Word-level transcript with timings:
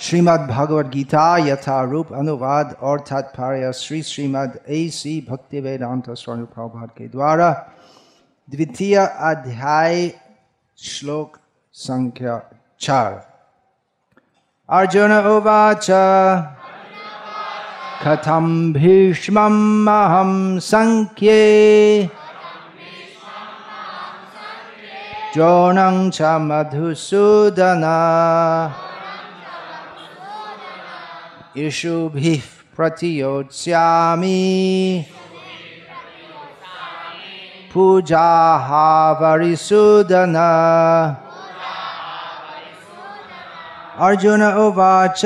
श्रीमद् 0.00 0.46
भगवद 0.48 0.90
गीता 0.90 1.26
यथा 1.38 1.80
रूप 1.90 2.12
अनुवाद 2.14 2.76
और 2.88 3.00
तात्पर्य 3.08 3.72
श्री 3.74 4.02
श्रीमद् 4.02 4.56
ए 4.68 5.20
भक्ति 5.28 5.60
वेदांत 5.60 6.10
स्वामी 6.18 6.44
प्रभात 6.54 6.90
के 6.98 7.08
द्वारा 7.08 7.50
द्वितीय 8.48 8.96
अध्याय 8.96 10.08
श्लोक 10.78 11.36
संख्या 11.74 12.40
चार 12.80 13.12
अर्जुन 14.68 15.12
उवाच 15.12 15.86
कथम 18.02 18.72
भीष्मम् 18.72 19.88
अहं 19.90 20.58
सङ्ख्ये 20.62 21.38
द्रोणं 25.34 26.10
च 26.10 26.36
मधुसूदन 26.42 27.84
इषुभिः 31.66 32.42
प्रतियोत्स्यामि 32.76 34.40
पूजाः 37.74 38.68
वरिसूदन 39.20 40.36
अर्जुन 43.98 44.42
उवाच। 44.42 45.22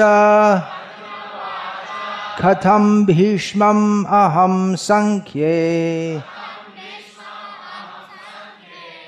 कथं 2.41 3.05
भीष्मम् 3.07 4.05
अहं 4.07 4.77
सङ्ख्ये। 4.77 5.59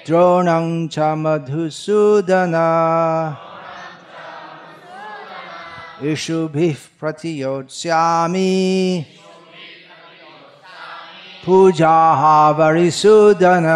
द्रोणं 0.07 0.89
च 0.89 0.98
मधुसूदन। 0.98 2.55
इषुभिः 6.05 6.75
प्रतियोत्स्यामि। 7.01 8.53
पूजाः 11.47 12.23
वरिसूदन 12.51 13.67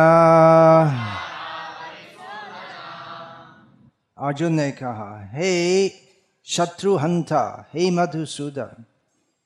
अर्जुन 4.18 4.52
ने 4.52 4.70
कहा, 4.70 5.30
हे 5.32 5.88
शत्रुहंता, 6.46 7.70
हे 7.74 7.90
मधुसूदन, 7.90 8.84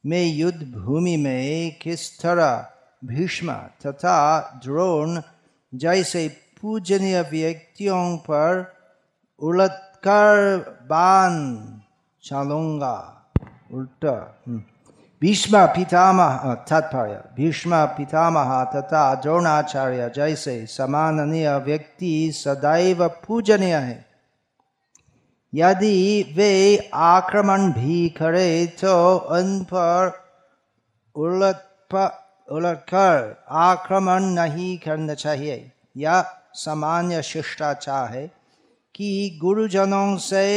मैं 0.06 0.24
युद्ध 0.24 0.62
भूमि 0.76 1.16
में 1.16 1.78
किस 1.82 2.20
तरह 2.20 2.66
भीष्म 3.04 3.52
तथा 3.52 4.40
द्रोण 4.64 5.20
जैसे 5.74 6.28
पूजनीय 6.60 7.20
व्यक्तियों 7.20 8.16
पर 8.16 8.74
उलट 9.40 9.78
कर 10.06 10.58
बाण 10.90 11.32
चलूँगा 12.24 12.94
उल्टा 13.74 14.14
भीष्म 15.22 15.64
पितामह 15.66 16.52
तात्पर्य 16.68 17.20
भीष्म 17.36 17.84
पितामह 17.96 18.52
तथा 18.74 19.02
द्रोणाचार्य 19.22 20.10
जैसे 20.16 20.54
समाननीय 20.68 21.48
व्यक्ति 21.66 22.14
सदैव 22.34 23.06
पूजनीय 23.26 23.74
है 23.74 24.04
यदि 25.52 26.34
वे 26.36 26.52
आक्रमण 27.06 27.72
भी 27.72 28.08
करे 28.18 28.66
तो 28.80 28.94
उन 29.36 29.62
पर 29.72 30.12
उलट 31.16 31.94
उलटकर 32.48 33.34
आक्रमण 33.62 34.22
नहीं 34.34 34.76
करना 34.78 35.14
चाहिए 35.14 35.58
यह 35.96 36.22
सामान्य 36.56 37.22
शिष्टाचार 37.22 38.08
है 38.12 38.26
कि 38.94 39.38
गुरुजनों 39.40 40.16
से 40.20 40.48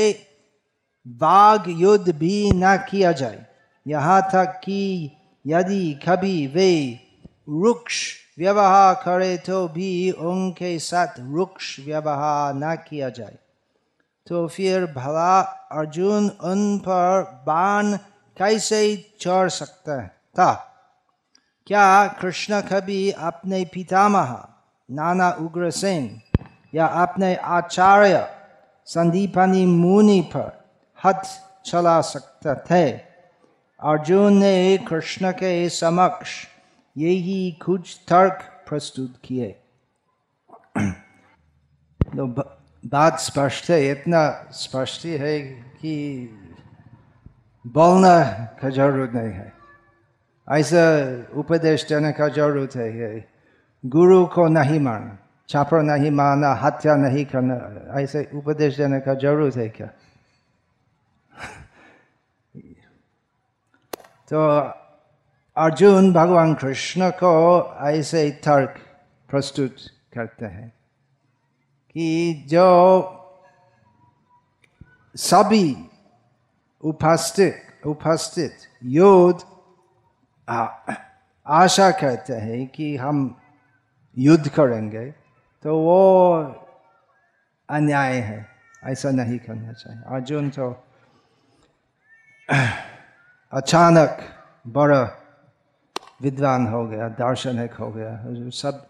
वाग 1.05 1.63
युद्ध 1.69 2.11
भी 2.11 2.51
न 2.51 2.75
किया 2.89 3.11
जाए। 3.11 3.45
यहाँ 3.85 4.21
तक 4.33 4.59
कि 4.63 5.11
यदि 5.45 5.93
कभी 6.07 6.45
वे 6.47 6.99
वृक्ष 7.49 8.03
व्यवहार 8.39 8.93
करे 8.95 9.35
तो 9.37 9.67
भी 9.67 10.11
उनके 10.11 10.77
साथ 10.79 11.19
वृक्ष 11.19 11.79
व्यवहार 11.79 12.53
न 12.53 12.75
किया 12.89 13.09
जाए। 13.09 13.37
तो 14.27 14.47
फिर 14.47 14.85
भला 14.85 15.39
अर्जुन 15.71 16.29
उन 16.43 16.77
पर 16.79 17.21
बाण 17.47 17.95
कैसे 18.37 18.81
चढ़ 19.21 19.49
सकता 19.49 20.01
था 20.35 20.53
क्या 21.67 21.85
कृष्ण 22.21 22.61
कभी 22.61 23.09
अपने 23.11 23.63
पितामह 23.65 24.35
नाना 24.89 25.29
उग्रसेन 25.41 26.09
या 26.75 26.85
अपने 27.03 27.35
आचार्य 27.35 28.27
संदीपनी 28.87 29.65
मुनि 29.65 30.19
पर 30.35 30.51
हाथ 31.05 31.21
चला 31.65 32.01
सकते 32.01 32.53
थे। 32.67 32.91
अर्जुन 33.79 34.37
ने 34.37 34.77
कृष्ण 34.77 35.31
के 35.31 35.69
समक्ष 35.69 36.29
यही 36.97 37.51
कुछ 37.65 37.99
तर्क 38.07 38.39
प्रस्तुत 38.69 39.15
किए। 39.23 39.49
तो 42.15 42.27
बात 42.87 43.19
स्पष्ट 43.19 43.69
है, 43.69 43.91
इतना 43.91 44.47
स्पष्ट 44.51 45.05
है 45.05 45.39
कि 45.81 45.93
बोलना 47.67 48.19
का 48.61 48.69
ज़रूरत 48.69 49.11
नहीं 49.11 49.33
है। 49.33 49.53
ऐसा 50.47 50.81
उपदेश 51.39 51.87
देने 51.89 52.11
का 52.11 52.27
ज़रूरत 52.27 52.75
है 52.75 53.29
गुरु 53.85 54.25
को 54.25 54.47
नहीं 54.47 54.79
मानना 54.79 55.17
छापर 55.49 55.81
नहीं 55.81 56.11
माना 56.11 56.53
हत्या 56.53 56.95
नहीं 56.95 57.25
करना, 57.25 57.99
ऐसे 58.01 58.29
उपदेश 58.33 58.77
देने 58.77 58.99
का 58.99 59.13
ज़रूरत 59.13 59.55
है 59.55 59.69
क्या? 59.69 59.89
तो 64.27 64.39
अर्जुन 65.55 66.13
भगवान 66.13 66.53
कृष्ण 66.53 67.09
को 67.09 67.33
ऐसे 67.87 68.29
तर्क 68.31 68.79
प्रस्तुत 69.29 69.75
करते 70.13 70.45
हैं 70.45 70.69
कि 71.89 72.33
जो 72.47 72.67
सभी 75.15 75.89
उपस्थित 76.83 77.85
उपस्थित 77.85 78.57
युद्ध 78.83 79.39
आशा 81.47 81.91
करते 81.91 82.33
हैं 82.33 82.67
कि 82.67 82.95
हम 82.97 83.41
युद्ध 84.17 84.49
करेंगे 84.49 85.05
तो 85.63 85.77
वो 85.79 86.41
अन्याय 87.69 88.13
है, 88.13 88.47
ऐसा 88.83 89.11
नहीं 89.11 89.37
करना 89.39 89.73
चाहिए। 89.73 90.01
अर्जुन 90.07 90.49
तो 90.49 90.71
अचानक 93.55 94.17
बड़ा 94.67 95.01
विद्वान 96.21 96.67
हो 96.67 96.87
गया, 96.87 97.09
दार्शनिक 97.09 97.73
हो 97.73 97.91
गया। 97.91 98.23
सब, 98.49 98.85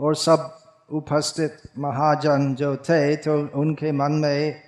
और 0.00 0.14
सब 0.14 0.58
उपस्थित 0.92 1.58
महाजन 1.78 2.54
जो 2.54 2.76
थे 2.76 3.16
तो 3.16 3.48
उनके 3.60 3.92
मन 3.92 4.12
में 4.12 4.60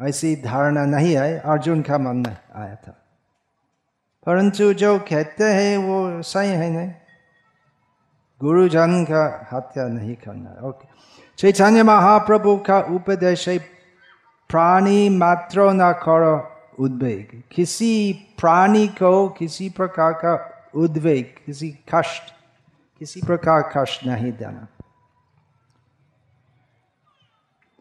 ऐसी 0.00 0.36
धारणा 0.36 0.84
नहीं 0.84 1.16
आई, 1.16 1.32
अर्जुन 1.32 1.82
का 1.82 1.98
मन 1.98 2.16
में 2.16 2.36
आया 2.56 2.74
था। 2.74 2.92
परंतु 4.26 4.72
जो 4.72 4.98
कहते 4.98 5.44
हैं, 5.44 5.78
वो 5.78 6.22
सही 6.22 6.50
है 6.50 6.70
नहीं। 6.70 6.92
गुरुजन 8.40 9.04
का 9.04 9.48
हत्या 9.52 9.84
नहीं 9.84 10.14
करना 10.14 10.68
ओके। 10.68 10.88
चैतन्य 11.38 11.82
महाप्रभु 11.82 12.56
का 12.56 12.80
उपदेश 12.80 13.48
प्राणी 14.50 15.08
मात्रो 15.08 15.72
न 15.72 15.92
करो 15.92 16.48
उद्वेग। 16.82 17.42
किसी 17.50 18.12
प्राणी 18.12 18.88
को 18.88 19.28
किसी 19.28 19.70
प्रकार 19.70 20.12
का 20.12 20.48
उद्वेग, 20.74 21.24
किसी 21.46 21.78
कष्ट, 21.94 22.22
किसी 22.98 23.20
प्रकार 23.20 23.72
कष्ट 23.76 24.06
नहीं 24.06 24.32
देना। 24.32 24.68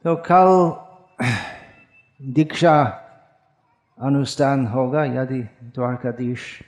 तो 0.03 0.15
कल 0.31 0.51
दीक्षा 2.21 2.83
अनुष्ठान 4.01 4.67
होगा, 4.67 5.03
यदि 5.03 5.41
द्वारकाधीश 5.63 6.61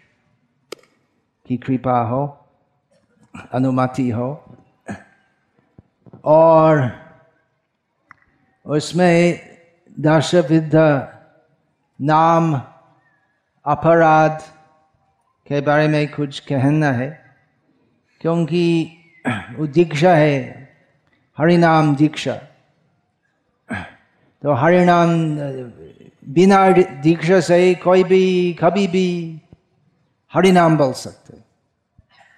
की 1.48 1.58
कृपा 1.58 2.02
हो, 2.02 2.46
अनुमति 3.52 4.10
हो। 4.10 4.56
और 6.26 6.92
उसमें 8.66 9.40
दर्श 10.00 10.36
विद्या 10.36 11.13
नाम 12.02 12.54
अपराध 13.66 14.42
के 15.48 15.62
बारे 15.62 15.88
में 15.88 16.12
कुछ 16.12 16.40
कहना 16.40 16.92
है, 16.92 17.38
क्योंकि 18.22 18.98
वो 19.28 19.68
दीक्षा 19.68 20.16
है, 20.16 20.70
हरिनाम 21.38 21.96
दीक्षा। 21.96 22.34
तो 24.44 24.54
हरिनाम, 24.54 25.10
बिना 26.30 26.72
दीक्षा 26.72 27.40
से 27.40 27.76
कोई 27.76 28.04
भी, 28.04 28.54
कभी 28.54 28.88
भी 28.88 29.42
हरिनाम 30.34 30.78
बोल 30.78 30.94
सकते। 30.94 31.38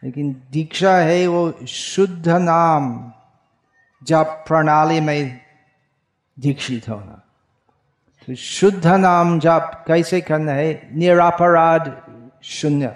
लेकिन 0.04 0.44
दीक्षा 0.52 0.98
है 0.98 1.28
वो 1.28 1.66
शुद्ध 1.68 2.30
नाम, 2.30 3.12
जब 4.04 4.24
प्रणाली 4.24 5.00
में 5.00 5.42
दीक्षित 6.40 6.90
होना। 6.90 7.25
तो 8.28 8.36
शुद्ध 8.36 8.88
नाम 8.88 9.40
जाप 9.40 9.86
कैसे 9.88 10.22
करना 10.22 10.52
है? 10.52 10.90
निरापराध 10.94 12.02
शून्य 12.44 12.96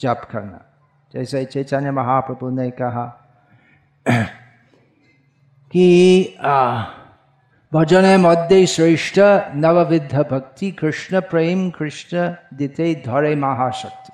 जाप 0.00 0.28
करना। 0.30 0.60
जैसे 1.14 1.44
चैतन्य 1.44 1.90
महाप्रभु 1.90 2.50
ने 2.50 2.70
कहा 2.70 3.06
कि 5.72 6.36
भजन 7.72 8.16
मध्य 8.20 8.66
श्रेष्ठ 8.66 9.18
नवविध 9.54 10.14
भक्ति, 10.30 10.70
कृष्ण 10.70 11.20
प्रेम, 11.20 11.70
कृष्ण 11.70 12.34
दिते 12.54 12.94
धरे 13.06 13.34
महाशक्ति। 13.36 14.12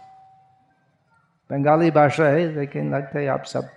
बंगाली 1.50 1.90
भाषा 1.90 2.24
है, 2.24 2.54
लेकिन 2.54 2.94
लगता 2.94 3.18
है 3.18 3.26
आप 3.26 3.44
सब 3.44 3.68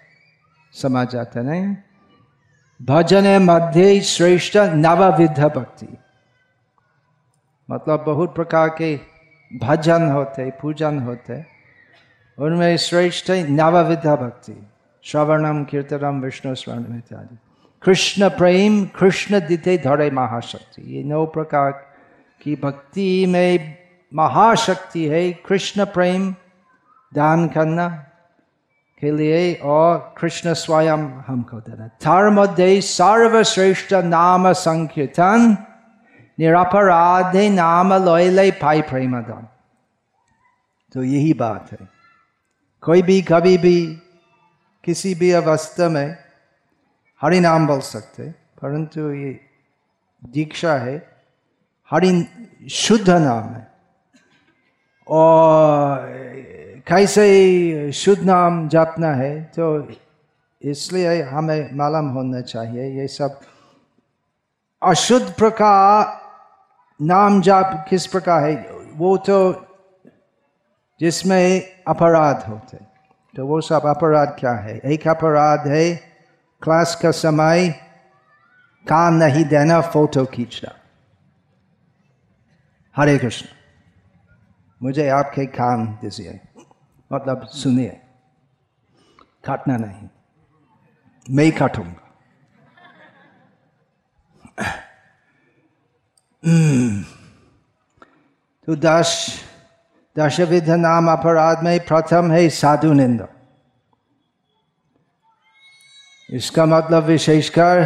समझ 0.82 1.08
जाते 1.08 1.42
नहीं 1.42 1.76
भजन 2.82 3.38
मध्य 3.38 4.02
श्रेष्ठ 4.02 4.58
नवविध 4.58 5.40
भक्ति। 5.40 5.98
मतलब 7.72 8.04
बहुत 8.04 8.36
प्रकार 8.36 8.70
के 8.70 9.00
भजन 9.64 10.12
होते, 10.12 10.52
पूजन 10.52 11.00
होते। 11.00 11.46
उनमें 12.38 12.78
श्रेष्ठ 12.78 13.32
नवविध 13.32 14.08
भक्ति, 14.08 14.68
श्रवणम, 15.04 15.64
कीर्तनम, 15.64 16.22
विष्णु 16.22 16.56
स्मरण 16.56 16.98
इत्यादि। 16.98 17.38
कृष्ण 17.82 18.30
प्रेम, 18.30 18.86
कृष्ण 18.86 19.40
दिते 19.40 19.78
धरे 19.78 20.12
महाशक्ति। 20.12 20.98
ये 20.98 21.04
नौ 21.04 21.26
प्रकार 21.26 21.72
की 22.42 22.56
भक्ति 22.56 23.26
में 23.26 23.78
महाशक्ति 24.14 25.06
है। 25.06 25.32
कृष्ण 25.32 25.86
प्रेम, 25.86 26.36
दान 27.14 27.48
करना 27.48 27.90
के 29.00 29.12
लिए 29.12 29.54
और 29.54 30.14
कृष्ण 30.18 30.54
स्वयं 30.54 30.98
हमको 30.98 31.58
देना। 31.58 31.88
धर्म 31.88 32.46
दे 32.46 32.82
सर्वश्रेष्ठ 32.82 33.94
नाम 33.94 34.54
संकीर्तन। 34.54 35.58
निरापराधे 36.42 37.50
नाम 37.50 37.94
लोयले 38.06 38.50
पाई 38.52 38.82
प्रेमदान। 38.82 39.48
तो 40.96 41.04
यही 41.04 41.34
बात 41.34 41.72
है। 41.72 41.88
कोई 42.84 43.02
भी, 43.02 43.22
कभी 43.22 43.58
भी, 43.58 43.78
किसी 44.84 45.14
भी 45.16 45.32
अवस्था 45.32 45.90
में 45.90 46.18
हरि 47.22 47.40
नाम 47.40 47.68
बोल 47.68 47.80
सकते 47.80 48.24
परंतु 48.62 49.10
ये 49.12 49.40
दीक्षा 50.22 50.74
है, 50.76 50.96
हरि 51.92 52.12
शुद्ध 52.72 53.10
नाम 53.10 53.44
है। 53.50 53.68
और 55.08 56.08
कैसे 56.88 57.92
शुद्ध 57.92 58.22
नाम 58.24 58.68
जापना 58.70 59.12
है 59.14 59.44
तो 59.56 59.68
इसलिए 60.62 61.22
हमें 61.24 61.70
मालूम 61.74 62.10
होना 62.10 62.42
चाहिए, 62.44 62.84
ये 63.00 63.08
सब 63.08 63.40
अशुद्ध 64.82 65.34
प्रकार 65.34 66.20
नाम 67.02 67.42
जाप 67.42 67.86
किस 67.90 68.06
प्रकार 68.08 68.44
है? 68.44 68.56
वो 68.94 69.18
तो 69.18 69.38
जिसमें 71.00 71.62
अपराध 71.88 72.44
होते 72.44 72.78
तो 73.34 73.46
वो 73.48 73.60
सब 73.62 73.86
अपराध 73.86 74.36
क्या 74.40 74.52
है? 74.54 74.78
एक 74.78 75.08
अपराध 75.08 75.68
है 75.68 75.96
क्लास 76.62 76.96
का 76.96 77.12
समय, 77.12 77.70
कान 78.86 79.14
नहीं 79.14 79.46
देना 79.46 79.80
फ़ोटो 79.82 80.26
खींचना। 80.26 80.76
हरे 82.96 83.18
कृष्ण, 83.18 83.48
मुझे 84.82 85.08
आपके 85.10 85.46
कान 85.46 85.86
दीजिए। 86.02 86.40
मतलब 87.12 87.46
सुनिए। 87.46 88.02
काटना 89.46 89.78
नहीं। 89.78 90.08
मैं 91.30 91.44
ही 91.44 91.52
काटूँगा। 91.52 92.08
तो 98.68 98.76
दश 98.76 99.10
दशविध 100.16 100.70
नाम 100.70 101.10
अपराध 101.12 101.64
में 101.64 101.80
प्रथम 101.86 102.32
है 102.32 102.48
साधु 102.50 102.94
निंदा 102.94 103.28
इसका 106.30 106.66
मतलब 106.66 107.04
विशेषकर 107.04 107.82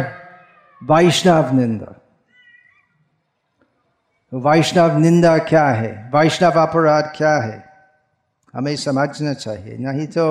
वैष्णव 0.82 1.52
निंदा 1.54 1.92
वैष्णव 4.32 4.98
निंदा 4.98 5.36
क्या 5.38 5.66
है 5.70 5.90
वैष्णव 6.14 6.60
अपराध 6.60 7.12
क्या 7.16 7.34
है 7.36 7.64
हमें 8.54 8.76
समझना 8.76 9.34
चाहिए 9.34 9.76
नहीं 9.78 10.06
तो 10.06 10.26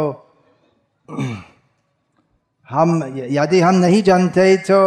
हम 2.69 3.03
यदि 3.15 3.59
हम 3.59 3.75
नहीं 3.75 4.01
जानते 4.03 4.55
तो 4.69 4.79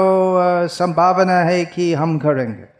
संभावना 0.68 1.38
है 1.40 1.64
कि 1.64 1.92
हम 1.94 2.18
करेंगे 2.18 2.77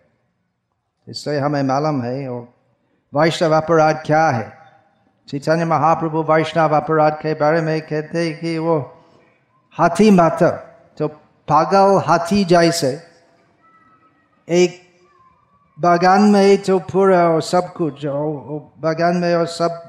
इसलिए 1.09 1.39
हमें 1.39 1.63
मालूम 1.63 2.03
है 2.03 2.29
और 2.29 2.49
वैष्णव 3.15 3.53
अपराध 3.53 4.03
क्या 4.07 4.29
है? 4.29 4.59
चैतन्य 5.29 5.65
महाप्रभु 5.65 6.23
वैष्णव 6.23 6.77
अपराध 6.77 7.13
के 7.13 7.35
बारे 7.35 7.61
में 7.61 7.81
कहते 7.81 8.29
हैं 8.29 8.39
कि 8.39 8.59
वो 8.59 8.95
हाथी 9.73 10.11
माता 10.11 10.51
तो 10.99 11.09
पागल 11.49 12.03
हाथी 12.07 12.45
जैसे, 12.45 13.03
एक 14.49 14.81
बागान 15.81 16.23
में 16.23 16.63
तो 16.63 16.79
पूरा 16.79 17.29
और 17.29 17.43
सब 17.43 17.73
कुछ 17.73 18.07
और 18.07 18.73
बागान 18.79 19.17
में 19.17 19.35
और 19.35 19.47
सब 19.47 19.83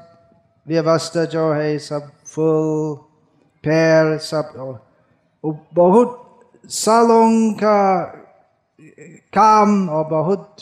व्यवस्था 0.68 1.24
जो 1.24 1.52
है, 1.52 1.78
सब 1.78 2.10
फूल, 2.26 2.96
पेड़, 3.64 4.18
सब 4.18 4.52
और 4.56 4.86
बहुत 5.74 6.40
सालों 6.66 7.52
का 7.52 8.02
काम 9.34 9.88
और 9.88 10.04
बहुत 10.04 10.56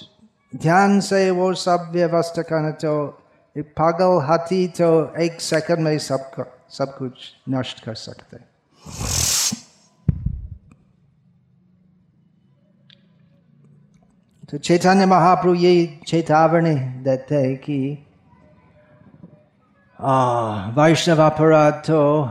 ध्यान 0.59 1.01
से 1.01 1.31
वो 1.31 1.55
सब 1.55 1.89
व्यवस्था 1.93 2.43
करना 2.43 2.71
तो 2.71 3.23
एक 3.59 3.75
पागल 3.81 4.27
हाथी 4.27 4.69
तो 4.69 5.15
एक 5.15 5.41
सेकंड 5.41 5.79
में 5.79 5.99
सब 5.99 6.31
सब 6.69 6.99
कुछ 6.99 7.33
नष्ट 7.49 7.85
कर 7.85 7.95
सकते 7.95 8.37
तो 14.51 14.59
चैतन्य 14.59 15.07
महाप्रभु 15.07 15.55
ये 15.55 16.01
चेतावनी 16.07 16.75
देते 17.05 17.35
हैं 17.35 17.57
कि 17.57 18.07
वैष्णव 20.81 21.21
अपराध 21.23 21.75
तो 21.75 22.27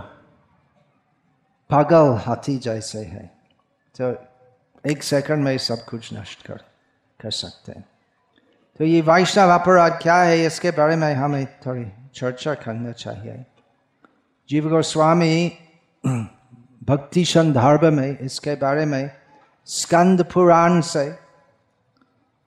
पागल 1.69 2.15
हाथी 2.17 2.57
जैसे 2.57 2.99
है। 2.99 3.25
तो 4.01 4.15
एक 4.91 5.03
सेकंड 5.03 5.43
में 5.43 5.57
सब 5.57 5.85
कुछ 5.85 6.13
नष्ट 6.13 6.45
कर 6.45 6.57
कर 7.21 7.31
सकते 7.31 7.71
हैं। 7.71 7.85
तो 8.77 8.85
ये 8.85 9.01
वैष्णव 9.01 9.49
अपराध 9.49 9.99
क्या 10.01 10.15
है? 10.15 10.45
इसके 10.45 10.71
बारे 10.71 10.95
में 10.95 11.15
हमें 11.15 11.45
थोड़ी 11.45 11.85
चर्चा 12.15 12.53
करना 12.53 12.91
चाहिए। 12.91 13.45
जीव 14.49 14.69
गोस्वामी 14.69 15.51
भक्ति 16.87 17.25
संदर्भ 17.25 17.93
में 17.93 18.17
इसके 18.17 18.55
बारे 18.55 18.85
में 18.85 19.11
स्कंद 19.65 20.23
पुराण 20.23 20.81
से 20.81 21.19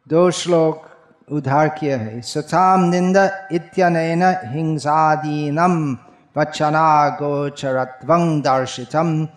दो 0.09 0.31
श्लोक 0.31 0.87
उद्धार 1.33 1.69
किए 1.69 1.95
हैं। 1.95 2.21
सथाम 2.21 2.81
निंद 2.81 3.17
इत्यनेन 3.53 4.23
हिंसादीनम 4.25 5.99
वचना 6.37 7.09
गोचरत्वं 7.09 8.41
दर्शितम। 8.41 9.29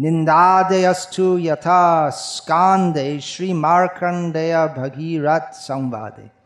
निंदादयस्तु 0.00 1.38
यथा 1.38 2.10
स्कांदे 2.10 3.20
श्री 3.20 3.52
मार्कंडेय 3.52 4.56
भगीरथ 4.66 5.52
संवादे। 5.52 6.41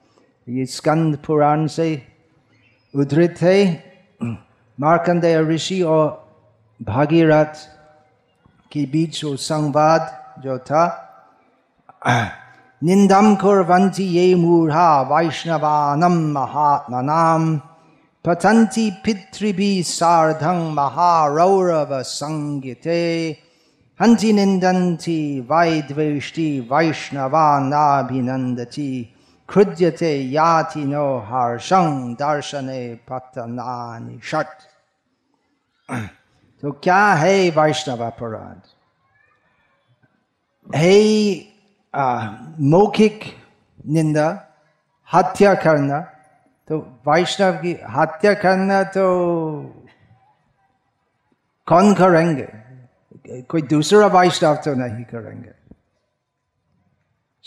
ये 0.47 0.65
स्कंद 0.67 1.17
पुराण 1.27 1.67
से 1.67 2.03
उद्धृत 2.95 3.43
है 3.43 3.59
मार्कंडेय 4.79 5.41
ऋषि 5.45 5.81
और 5.85 6.09
भागीरथ 6.81 7.55
के 8.73 8.85
बीच 8.93 9.25
वो 9.25 9.37
संवाद 9.43 10.11
जो 10.45 10.59
था 10.61 10.85
निंदम 12.83 13.35
कुरवंती 13.37 14.05
ये 14.07 14.35
मूढ़ा 14.35 15.01
वैष्णवानम 15.11 16.17
महात्मनाम 16.33 17.57
पतंती 18.25 18.91
पितृभि 19.05 19.83
सार्धं 19.87 20.59
महारौरव 20.75 22.03
संगीते 22.05 23.01
हंति 24.01 24.33
निंदन्ति 24.33 25.19
वैद्वेष्टि 25.51 26.49
वैष्णवानाभिनंदति 26.71 28.89
कृद्यते 29.49 30.13
याति 30.33 30.85
नो 30.85 31.07
हर्षं 31.29 32.15
दर्शने 32.15 32.83
पतनानि 33.11 34.19
षट 34.25 34.55
तो 36.63 36.73
क्या 36.83 37.05
है 37.15 37.35
वैष्णव 37.57 38.05
अपराध 38.05 38.63
है 40.67 40.95
मौखिक 42.67 43.25
निंदा 43.89 44.29
हत्या 45.09 45.55
करना 45.57 46.01
तो 46.69 46.79
वैष्णव 47.09 47.57
की 47.57 47.77
हत्या 47.91 48.33
करना 48.35 48.83
तो 48.95 49.05
कौन 51.67 51.95
करेंगे 51.95 52.49
कोई 53.51 53.63
दूसरा 53.65 54.07
वैष्णव 54.11 54.57
तो 54.65 54.75
नहीं 54.75 55.05
करेंगे 55.05 55.53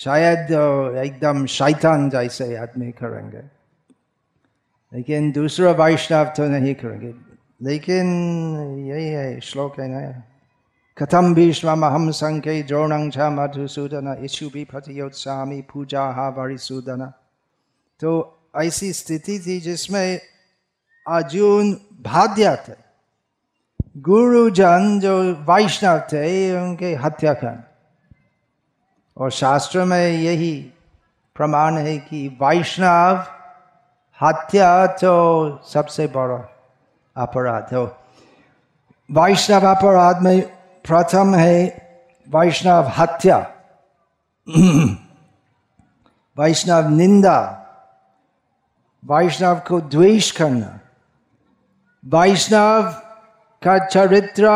शायद 0.04 0.52
एकदम 1.06 1.46
शैतान 1.46 2.10
जैसे 2.10 2.56
आदमी 2.56 2.92
करेंगे। 2.92 3.42
लेकिन 4.94 5.32
दूसरा 5.32 5.72
वैष्णव 5.72 6.26
तो 6.26 6.46
नहीं 6.46 6.76
करेंगे। 6.76 7.14
लेकिन 7.62 8.06
यही 8.88 9.08
है, 9.08 9.40
श्लोक 9.40 9.80
है 9.80 9.88
ना। 9.88 10.24
कथम 10.98 11.36
भीष्म 11.36 11.86
हम 11.86 12.12
संख्य 12.12 12.64
द्रोणं 12.64 13.10
छ 13.10 13.18
मधुसूदन 13.18 14.18
इशु 14.24 14.50
भी 14.50 14.66
फतियोत्सामी 14.66 15.62
पूजा 15.62 16.04
हा 16.04 16.30
वरिसूदन। 16.30 17.12
तो 18.00 18.38
ऐसी 18.56 18.94
स्थिति 18.94 19.40
थी 19.40 19.60
जिसमें 19.60 20.20
अर्जुन 21.08 21.74
भाद्य 22.02 22.58
थे। 22.70 22.74
गुरुजन 23.98 25.00
जो 25.00 25.34
वैष्णव 25.34 26.00
थे, 26.00 26.58
उनके 26.62 26.96
हत्या 26.96 27.34
कर 27.34 27.69
और 29.20 29.32
शास्त्र 29.32 29.84
में 29.84 30.10
यही 30.10 30.74
प्रमाण 31.36 31.78
है 31.78 31.98
कि 31.98 32.38
वैष्णव 32.42 33.26
हत्या 34.22 34.88
तो 34.88 35.62
सबसे 35.64 36.08
बड़ा 36.08 36.60
अपराध 37.18 37.74
हो। 37.74 37.98
वैष्णव 39.12 39.76
अपराध 39.76 40.22
में 40.22 40.42
प्रथम 40.88 41.36
है 41.36 41.60
वैष्णव 42.30 42.92
हत्या। 42.98 43.52
वैष्णव 46.40 46.90
निंदा। 46.90 47.66
वैष्णव 49.06 49.56
को 49.56 49.82
द्वेष 49.82 50.32
करना। 50.32 50.80
वैष्णव 52.06 52.84
का 53.64 53.86
चरित्र 53.86 54.48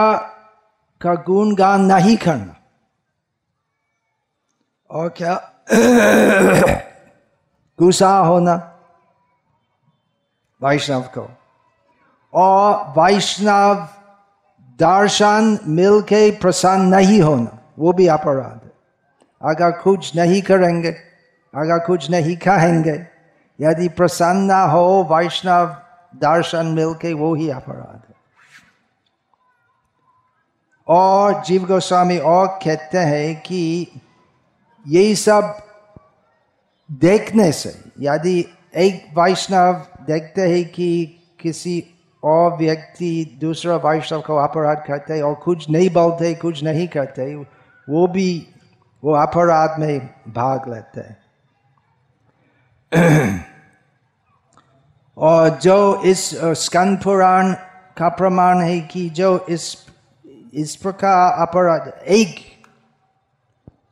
का 1.02 1.14
गुणगान 1.14 1.82
नहीं 1.82 2.18
करना। 2.18 2.56
और 4.94 5.10
क्या? 5.10 5.52
गुस्सा 7.80 8.18
होना। 8.18 8.80
वैष्णव 10.64 11.02
को। 11.02 11.32
और 12.34 12.76
वैष्णव 12.88 13.76
दर्शन 14.80 15.60
मिलके 15.68 16.32
प्रसन्न 16.32 16.82
नहीं 16.82 17.22
होना, 17.22 17.60
वो 17.80 17.94
भी 17.94 18.08
अपराध 18.08 18.62
है। 18.64 18.72
अगर 19.42 19.72
कुछ 19.72 20.16
नहीं 20.16 20.42
करेंगे, 20.42 20.92
अगर 21.56 21.80
कुछ 21.80 22.12
नहीं 22.12 22.38
कहेंगे 22.38 23.08
यदि 23.62 23.90
प्रसन्न 23.90 24.38
ना 24.38 24.64
हो 24.64 25.10
वैष्णव 25.12 25.66
दर्शन 26.16 26.66
मिलके, 26.66 27.14
वो 27.14 27.36
ही 27.36 27.50
अपराध 27.50 28.02
है। 28.10 28.16
और 30.88 31.44
जीव 31.44 31.66
गोस्वामी 31.66 32.18
और 32.18 32.48
कहते 32.48 32.98
हैं 32.98 33.42
कि 33.42 33.88
ये 34.88 35.16
सब 35.16 35.68
देखने 36.92 37.52
से 37.52 37.84
यदि 38.00 38.46
एक 38.76 39.20
वैष्णव 39.20 39.86
देखते 40.08 40.42
हैं 40.42 40.72
कि 40.72 41.20
किसी 41.40 41.84
और 42.24 42.58
व्यक्ति 42.58 43.38
दूसरा 43.42 43.76
वैष्णव 43.76 44.22
को 44.22 44.36
अपराध 44.36 44.84
करते 44.88 45.22
और 45.22 45.36
कुछ 45.36 45.70
नहीं 45.70 45.90
बोलते, 45.90 46.34
कुछ 46.34 46.64
नहीं 46.64 46.88
करते, 46.88 47.46
वो 47.90 48.08
भी 48.08 48.48
वो 49.04 49.14
अपराध 49.14 49.80
में 49.80 50.10
भाग 50.28 50.74
लेते 50.74 51.02
हैं। 51.02 51.24
और 55.18 55.50
जो 55.50 56.02
इस 56.02 56.36
स्कंद 56.36 57.04
पुराण 57.04 57.56
का 57.98 58.10
प्रमाण 58.10 58.62
है 58.62 58.82
कि 58.82 59.10
जो 59.10 59.46
इस 59.50 59.88
इस 60.54 60.76
प्रकार 60.76 61.48
अपराध, 61.48 62.08
एक 62.08 62.36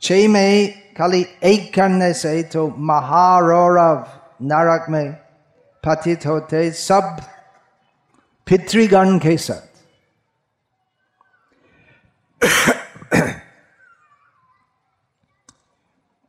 छ 0.02 0.12
में 0.12 0.81
खाली 1.02 1.26
एक 1.44 1.74
करने 1.74 2.14
से 2.14 2.44
तो 2.44 2.68
महारौरव 2.78 4.06
नरक 4.42 4.86
में 4.90 5.14
पतित 5.84 6.26
होते 6.26 6.72
सब 6.72 7.18
पितृगण 8.48 9.18
के 9.20 9.38
साथ। 9.38 9.66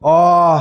और 0.02 0.61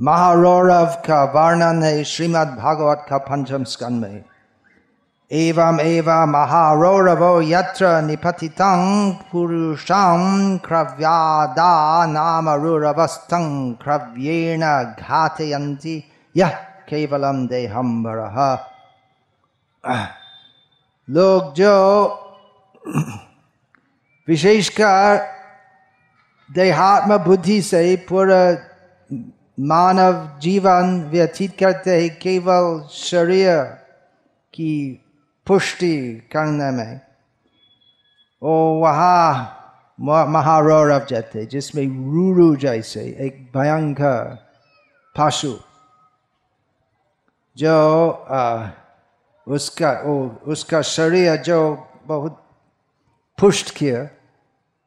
महारौरव 0.00 0.86
का 1.06 1.24
वर्णन 1.24 1.82
है 1.82 2.04
श्रीमद् 2.04 2.58
भागवत 2.58 3.06
का 3.10 3.18
पंचम 3.18 3.64
स्कंद 3.64 4.02
में। 4.02 4.24
एवं 5.34 5.78
एवं 5.80 6.26
महारौरवो 6.30 7.30
यत्र 7.42 7.86
निपतितं 8.00 8.80
पुरुषं 9.30 10.22
क्रव्यादा 10.64 11.72
नाम 12.06 12.48
रुरवस्थं 12.62 13.46
क्रव्येण 13.82 14.62
घातयन्ति 15.00 15.96
यह 16.34 16.54
केवलम 16.88 17.46
देहम्बरः 17.46 18.38
लोग 21.08 21.52
जो 21.54 21.74
विशेषकर 24.28 25.16
देहात्म 26.50 27.16
बुद्धि 27.24 27.60
से 27.62 27.84
पूरा 28.08 28.42
मानव 29.70 30.26
जीवन 30.42 31.00
व्यतीत 31.10 31.56
करते 31.60 32.00
हैं 32.00 32.10
केवल 32.18 32.82
शरीर 32.92 33.62
की 34.54 35.00
पुष्टि 35.46 35.94
करने 36.32 36.70
में 36.76 37.00
ओ 38.42 38.52
वहाँ 38.80 39.60
महारौरव 39.98 41.04
जाते 41.10 41.44
जिसमें 41.46 41.84
रूरू 42.12 42.54
जैसे 42.56 43.00
एक 43.26 43.36
भयंकर 43.56 44.24
पशु 45.14 45.54
जो 47.56 47.76
आ, 48.10 48.68
उसका 49.46 49.90
ओ 50.06 50.14
उसका 50.52 50.80
शरीर 50.82 51.36
जो 51.42 51.58
बहुत 52.06 52.40
पुष्ट 53.38 53.70
किया 53.76 54.08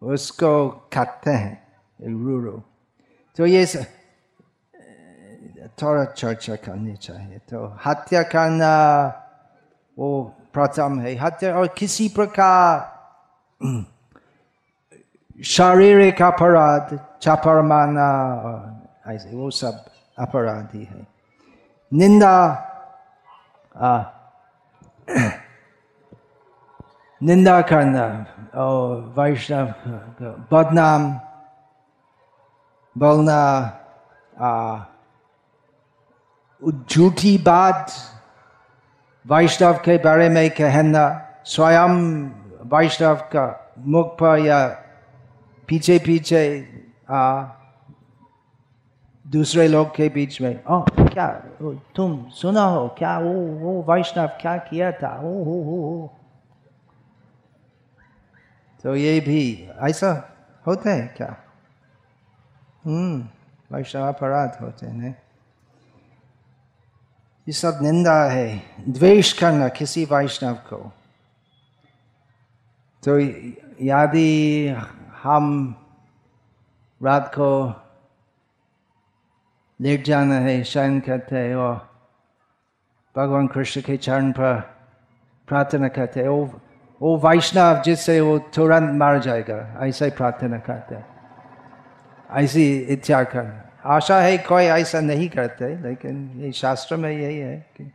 उसको 0.02 0.68
खाते 0.94 1.32
हैं 1.32 2.16
रूरू 2.16 2.62
तो 3.38 3.46
ये 3.46 3.66
स, 3.66 3.86
थोड़ा 5.82 6.04
चर्चा 6.04 6.56
करनी 6.66 6.96
चाहिए 6.96 7.38
तो 7.50 7.66
हत्या 7.86 8.22
करना 8.24 8.74
वो 9.98 10.10
प्रथम 10.54 11.00
है 11.00 11.16
हत्या 11.18 11.56
और 11.58 11.68
किसी 11.78 12.08
प्रकार 12.16 12.96
शारीरिक 15.46 16.22
अपराध 16.22 16.98
चापर 17.22 17.62
माना 17.62 18.08
ऐसे 19.08 19.36
वो 19.36 19.50
सब 19.52 19.86
अपराध 20.18 20.76
ही 20.76 20.88
निंदा 21.92 22.36
निंदा 27.22 27.62
करना 27.70 28.06
और 28.56 29.14
वैष्णव 29.18 29.74
बदनाम 30.52 31.10
बोलना 32.96 33.40
झूठी 36.62 37.38
बात 37.38 37.92
वैष्णव 39.28 39.78
के 39.86 39.98
बारे 40.04 40.28
में 40.30 40.50
कहना 40.58 41.06
स्वयं 41.46 41.96
वैष्णव 42.74 43.16
का 43.32 43.46
मुख 43.94 44.16
पर 44.20 44.40
या 44.40 44.66
पीछे 45.70 45.98
पीछे 46.06 46.44
आ 47.12 47.24
दूसरे 49.26 49.68
लोग 49.68 49.96
के 49.96 50.08
बीच 50.10 50.40
में 50.42 50.54
ओ 50.72 50.80
क्या 50.98 51.28
ओ, 51.62 51.74
तुम 51.96 52.18
सुना 52.32 52.64
हो 52.76 52.88
क्या 52.98 53.18
वो 53.20 53.34
वो 53.64 53.82
वैष्णव 53.90 54.28
क्या 54.42 54.56
किया 54.70 54.92
था 55.02 55.16
ओ 55.20 55.34
हो 55.44 55.62
हो 55.64 55.82
हो 55.82 56.14
तो 58.84 58.96
ये 58.96 59.20
भी 59.28 59.42
ऐसा 59.90 60.12
होता 60.68 60.90
है 60.90 61.08
क्या 61.18 61.36
हम्म 62.86 63.76
वैष्णव 63.76 64.08
अपराध 64.08 64.58
होते 64.62 64.88
हैं 64.88 65.16
ये 67.48 67.54
सब 67.54 67.80
निंदा 67.82 68.24
है, 68.24 68.62
द्वेष 68.90 69.32
करना 69.34 69.68
किसी 69.68 70.06
वैष्णव 70.06 70.54
को। 70.54 70.78
तो 73.04 73.20
यदि 73.82 74.68
हम 75.24 75.76
रात 77.04 77.32
को 77.36 77.50
लेट 79.82 80.06
जाना 80.06 80.36
है, 80.36 80.64
शयन 80.64 81.00
करते 81.00 81.36
हैं 81.36 81.56
और 81.56 81.76
भगवान 83.16 83.48
कृष्ण 83.48 83.82
के 83.82 83.98
चरण 83.98 84.32
पर 84.32 84.60
प्रार्थना 85.48 85.88
करते 85.88 86.20
हैं 86.20 86.28
वो 86.28 86.62
वो 87.02 87.18
वैष्णव 87.18 87.82
जिससे 87.82 88.20
वो 88.22 88.38
तुरंत 88.40 88.92
मर 88.94 89.20
जाएगा, 89.20 89.58
ऐसा 89.88 90.06
ही 90.06 90.12
प्रार्थना 90.12 90.60
करते 90.60 90.96
हैं। 90.96 91.06
ऐसी 92.32 92.78
इच्छा 92.78 93.24
करना। 93.24 93.67
आशा 93.88 94.22
है 94.22 94.38
कोई 94.38 94.64
ऐसा 94.64 95.00
नहीं 95.00 95.30
करते, 95.30 95.78
लेकिन 95.78 96.32
ये 96.36 96.52
शास्त्र 96.52 96.96
में 96.96 97.12
यही 97.12 97.38
है 97.38 97.58
कि 97.58 97.92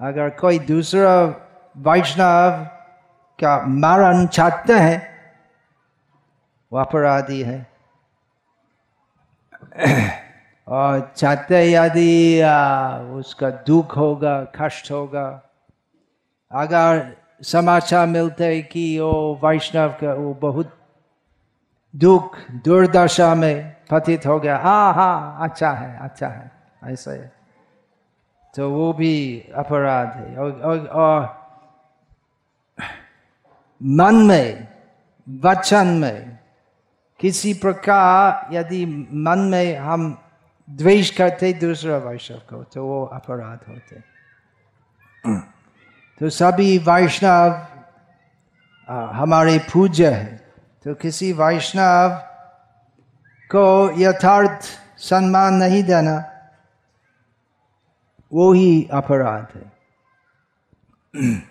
अगर 0.00 0.30
कोई 0.30 0.58
दूसरा 0.58 1.24
वैष्णव 1.76 2.64
का 3.40 3.66
मरण 3.66 4.26
चाहते 4.26 4.72
हैं, 4.72 5.08
वो 6.72 6.78
अपराधी 6.78 7.42
है। 7.42 7.66
और 10.68 11.12
चाहते 11.16 11.72
यदि 11.72 12.42
उसका 13.18 13.50
दुख 13.50 13.96
होगा, 13.96 14.44
कष्ट 14.44 14.90
होगा, 14.90 15.42
अगर 16.52 17.16
समाचार 17.42 18.06
मिलते 18.06 18.62
कि 18.62 19.00
वो 19.00 19.40
वैष्णव 19.44 19.88
का, 19.88 20.14
वो 20.14 20.34
बहुत 20.34 20.77
दुख 21.96 22.38
दुर्दशा 22.64 23.34
में 23.34 23.76
पतित 23.90 24.26
हो 24.26 24.38
गया। 24.40 24.56
हाँ 24.58 24.94
हाँ 24.94 25.38
अच्छा 25.40 25.70
है 25.70 25.98
अच्छा 25.98 26.28
है 26.28 26.50
ऐसा 26.84 27.10
है। 27.10 27.32
तो 28.54 28.70
वो 28.70 28.92
भी 28.92 29.40
अपराध 29.56 30.08
है। 30.08 30.36
और, 30.36 30.52
और, 30.52 30.86
और 30.86 31.38
मन 33.82 34.14
में 34.14 34.68
वचन 35.28 35.86
में 35.86 36.38
किसी 37.20 37.54
प्रकार 37.54 38.54
यदि 38.54 38.84
मन 39.12 39.38
में 39.38 39.76
हम 39.76 40.22
द्वेष 40.68 41.10
करते 41.10 41.52
दूसरा 41.52 41.96
वैष्णव 41.98 42.38
को 42.38 42.62
तो 42.64 42.84
वो 42.86 43.04
अपराध 43.04 43.60
होते 43.68 44.00
तो 46.20 46.28
सभी 46.28 46.78
वैष्णव 46.78 47.66
हमारे 48.88 49.58
पूज्य 49.72 50.10
है। 50.10 50.47
तो 50.88 50.94
किसी 50.94 51.32
वैष्णव 51.32 52.08
को 53.50 53.90
यथार्थ 54.00 54.62
सम्मान 54.98 55.54
नहीं 55.54 55.82
देना, 55.82 56.40
वो 58.32 58.52
ही 58.52 58.88
अपराध 58.92 59.48
है। 59.56 59.72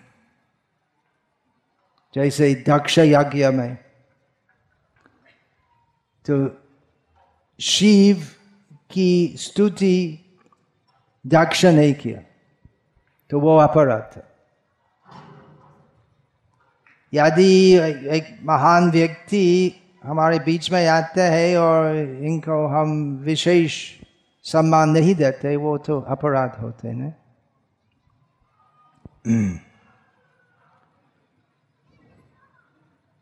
जैसे 2.15 2.63
दक्ष 2.67 2.99
यज्ञ 2.99 3.47
में 3.47 3.75
तो 6.29 6.63
शिव 7.59 8.27
की 8.89 9.35
स्तुति 9.37 10.19
दक्ष 11.27 11.65
नहीं 11.65 11.93
किया 11.93 12.21
तो 13.29 13.39
वो 13.39 13.57
अपराध 13.57 14.11
है। 14.15 14.36
यदि 17.13 17.73
एक 18.07 18.39
महान 18.43 18.91
व्यक्ति 18.91 19.75
हमारे 20.03 20.39
बीच 20.39 20.71
में 20.71 20.87
आते 20.87 21.21
हैं 21.21 21.57
और 21.57 21.95
इनको 21.95 22.67
हम 22.67 23.17
विशेष 23.17 23.91
सम्मान 24.43 24.89
नहीं 24.89 25.15
देते, 25.15 25.55
वो 25.55 25.77
तो 25.77 26.01
अपराध 26.01 26.55
होते 26.61 26.87
हैं। 26.87 27.17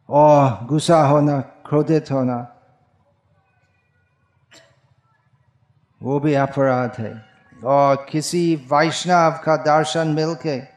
और 0.10 0.66
गुस्सा 0.66 1.06
होना, 1.06 1.42
क्रोधित 1.42 2.12
होना, 2.12 2.56
वो 6.02 6.20
भी 6.20 6.34
अपराध 6.34 6.92
है। 7.00 7.26
और 7.64 8.06
किसी 8.10 8.56
वैष्णव 8.56 9.32
का 9.32 9.56
दर्शन 9.56 10.08
मिलके 10.08 10.75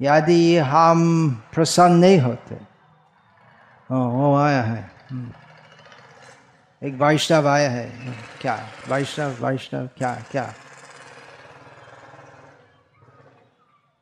यदि 0.00 0.56
हम 0.56 1.30
प्रसन्न 1.54 1.96
नहीं 1.96 2.20
होते 2.20 2.54
ओ, 3.90 3.96
वो 3.96 4.36
आया 4.36 4.62
है 4.62 4.90
हम्म। 5.10 5.32
एक 6.82 6.94
वैष्णव 6.94 7.48
आया 7.48 7.70
है 7.70 8.14
क्या 8.40 8.68
वैष्णव 8.88 9.46
वैष्णव 9.46 9.88
क्या 9.96 10.14
क्या? 10.30 10.54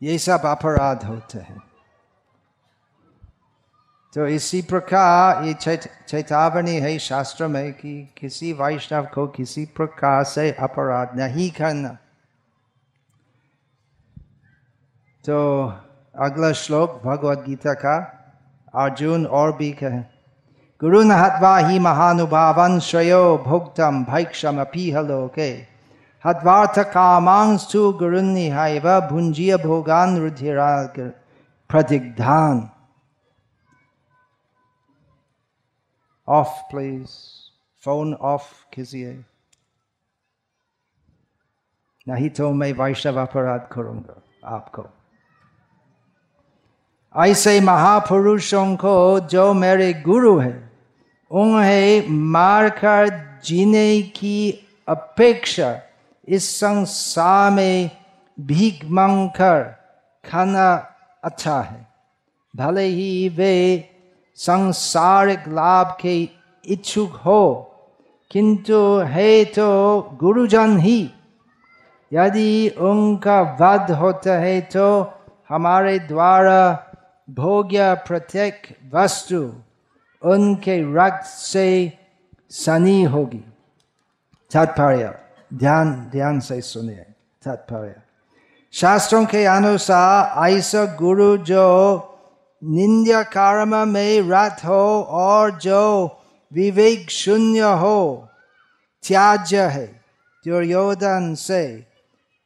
ये 0.02 0.18
सब 0.18 0.46
अपराध 0.46 1.04
होते 1.04 1.38
हैं। 1.38 1.62
तो 4.14 4.26
इसी 4.26 4.62
प्रकार 4.62 5.44
ये 5.44 5.76
चेतावनी 6.08 6.76
है 6.76 6.98
शास्त्र 6.98 7.46
में 7.46 7.72
कि 7.72 8.14
किसी 8.18 8.52
वैष्णव 8.52 9.06
को 9.14 9.26
किसी 9.26 9.64
प्रकार 9.66 10.24
से 10.24 10.52
अपराध 10.52 11.16
नहीं 11.16 11.50
करना। 11.50 11.88
तो 15.24 15.68
अगला 16.14 16.52
श्लोक 16.52 17.00
भगवद 17.04 17.44
गीता 17.46 17.72
का 17.74 17.96
अर्जुन 18.74 19.24
और 19.26 19.52
भी 19.56 19.70
कहे, 19.72 20.00
गुरु 20.80 21.00
हत्वा 21.02 21.56
ही 21.58 21.78
महानुभावन 21.78 22.78
श्रेयो 22.80 23.22
भोक्तम 23.46 24.04
भैक्षम 24.04 24.60
अपीह 24.60 25.00
लोके। 25.00 25.50
हत्वार्थ 26.24 26.78
कामांस्तु 26.92 27.92
गुरुन्निहाइव 27.92 28.88
भुंजीय 29.08 29.56
भोगान 29.56 30.18
रुधिरा 30.18 30.70
प्रतिग्धान 31.70 32.68
ऑफ़ 36.28 36.62
प्लीज़ 36.70 37.10
फ़ोन 37.84 38.14
ऑफ़ 38.14 38.52
कीजिए 38.74 39.12
नहीं 42.06 42.30
तो 42.30 42.50
मैं 42.52 42.72
वैष्णव 42.72 43.20
अपराध 43.20 43.68
करूँगा 43.72 44.22
आपको 44.56 44.90
ऐसे 47.14 47.60
महापुरुषों 47.60 48.74
को 48.76 49.20
जो 49.20 49.52
मेरे 49.54 49.92
गुरु 49.92 50.38
है, 50.38 50.70
उन्हें 51.30 52.08
मारकर 52.08 53.08
जीने 53.44 54.02
की 54.02 54.68
अपेक्षा 54.88 55.74
इस 56.28 56.48
संसार 56.60 57.50
में 57.50 57.90
भीख 58.38 58.84
मांग 58.84 59.28
कर 59.30 59.62
खाना 60.24 60.74
अच्छा 61.24 61.60
है। 61.60 61.86
भले 62.54 62.84
ही 62.84 63.28
वे 63.28 63.54
संसारिक 64.38 65.48
लाभ 65.48 65.96
के 66.00 66.16
इच्छुक 66.64 67.16
हो, 67.16 67.42
किंतु 68.30 68.78
है 69.06 69.44
तो 69.44 70.00
गुरुजन 70.20 70.78
ही। 70.78 71.00
यदि 72.12 72.68
उनका 72.68 73.40
वध 73.60 73.90
होता 73.90 74.38
है 74.38 74.60
तो 74.60 74.88
हमारे 75.48 75.98
द्वारा 75.98 76.88
भोग्य 77.32 77.94
प्रत्येक 78.06 78.62
वस्तु 78.94 79.40
उनके 80.22 80.76
रक्त 80.96 81.26
से 81.26 81.66
सनी 82.52 83.02
होगी 83.12 83.44
तात्पर्य 84.50 85.12
ध्यान 85.50 85.94
ध्यान 86.12 86.40
से 86.40 86.60
सुनिए 86.60 87.04
तात्पर्य 87.42 87.94
शास्त्रों 88.74 89.24
के 89.26 89.44
अनुसार 89.44 90.48
ऐसा 90.48 90.84
गुरु 90.96 91.36
जो 91.50 91.68
निंद्य 92.62 93.22
कर्म 93.32 93.76
में 93.88 94.30
रत 94.30 94.64
हो 94.64 94.84
और 95.20 95.58
जो 95.58 95.84
विवेक 96.52 97.10
शून्य 97.10 97.72
हो 97.82 97.98
त्याज्य 99.04 99.62
है 99.76 99.86
दुर्योधन 100.44 101.34
से 101.38 101.64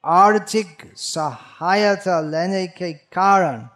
आर्थिक 0.04 0.92
सहायता 0.96 2.20
लेने 2.20 2.66
के 2.66 2.92
कारण 3.12 3.66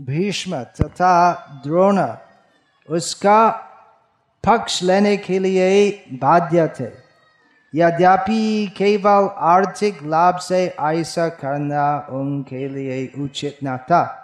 भीष्म 0.00 0.62
तथा 0.62 1.32
द्रोण 1.66 2.06
उसका 2.90 3.48
पक्ष 4.46 4.82
लेने 4.82 5.16
के 5.16 5.38
लिए 5.38 5.90
बाध्य 6.12 6.68
थे। 6.68 7.10
यद्यपि 7.74 8.72
केवल 8.76 9.28
आर्थिक 9.36 10.02
लाभ 10.02 10.36
से 10.36 10.74
ऐसा 10.80 11.28
करना 11.28 12.06
उनके 12.10 12.68
लिए 12.68 13.12
उचित 13.18 13.58
न 13.64 13.76
था। 13.76 14.16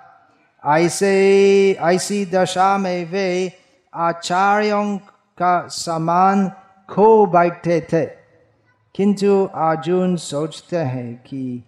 ऐसे 0.67 1.73
ऐसी 1.81 2.27
दशा 2.27 2.79
में 2.79 3.11
वे 3.11 3.53
आचार्यों 3.95 4.99
का 5.39 5.69
समान 5.69 6.49
खो 6.91 7.27
बैठे 7.27 7.81
थे। 7.81 8.07
किंतु 8.95 9.51
अर्जुन 9.55 10.17
सोचते 10.17 10.77
हैं 10.77 11.23
कि 11.27 11.66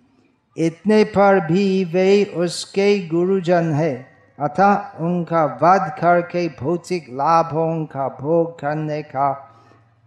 इतने 0.59 1.05
पर 1.05 1.40
भी 1.40 1.85
वे 1.85 2.25
उसके 2.25 3.09
गुरुजन 3.09 3.73
है। 3.73 4.07
अतः 4.40 4.90
उनका 4.97 5.44
वध 5.44 6.01
करके 6.01 6.49
भौतिक 6.49 7.07
लाभों 7.09 7.87
का 7.87 8.09
भोग 8.09 8.61
करने 8.61 9.03
का 9.03 9.31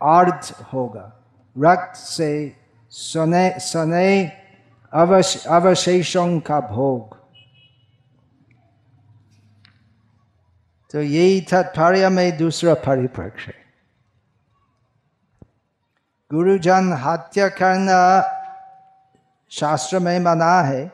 अर्थ 0.01 0.55
होगा। 0.73 1.13
रक्त 1.57 1.95
से 1.95 2.55
सने 2.89 3.59
सने 3.59 4.31
अवश, 4.93 5.45
अवशेषों 5.45 6.39
का 6.39 6.59
भोग। 6.59 7.17
तो 10.91 11.01
यही 11.01 11.41
तात्पर्य 11.41 12.09
में 12.09 12.37
दूसरा 12.37 12.73
परिप्रेक्ष्य। 12.73 13.53
गुरुजन 16.31 16.93
हत्या 16.93 17.47
करना 17.47 18.21
शास्त्र 19.51 19.99
में 19.99 20.19
मना 20.19 20.61
है, 20.61 20.87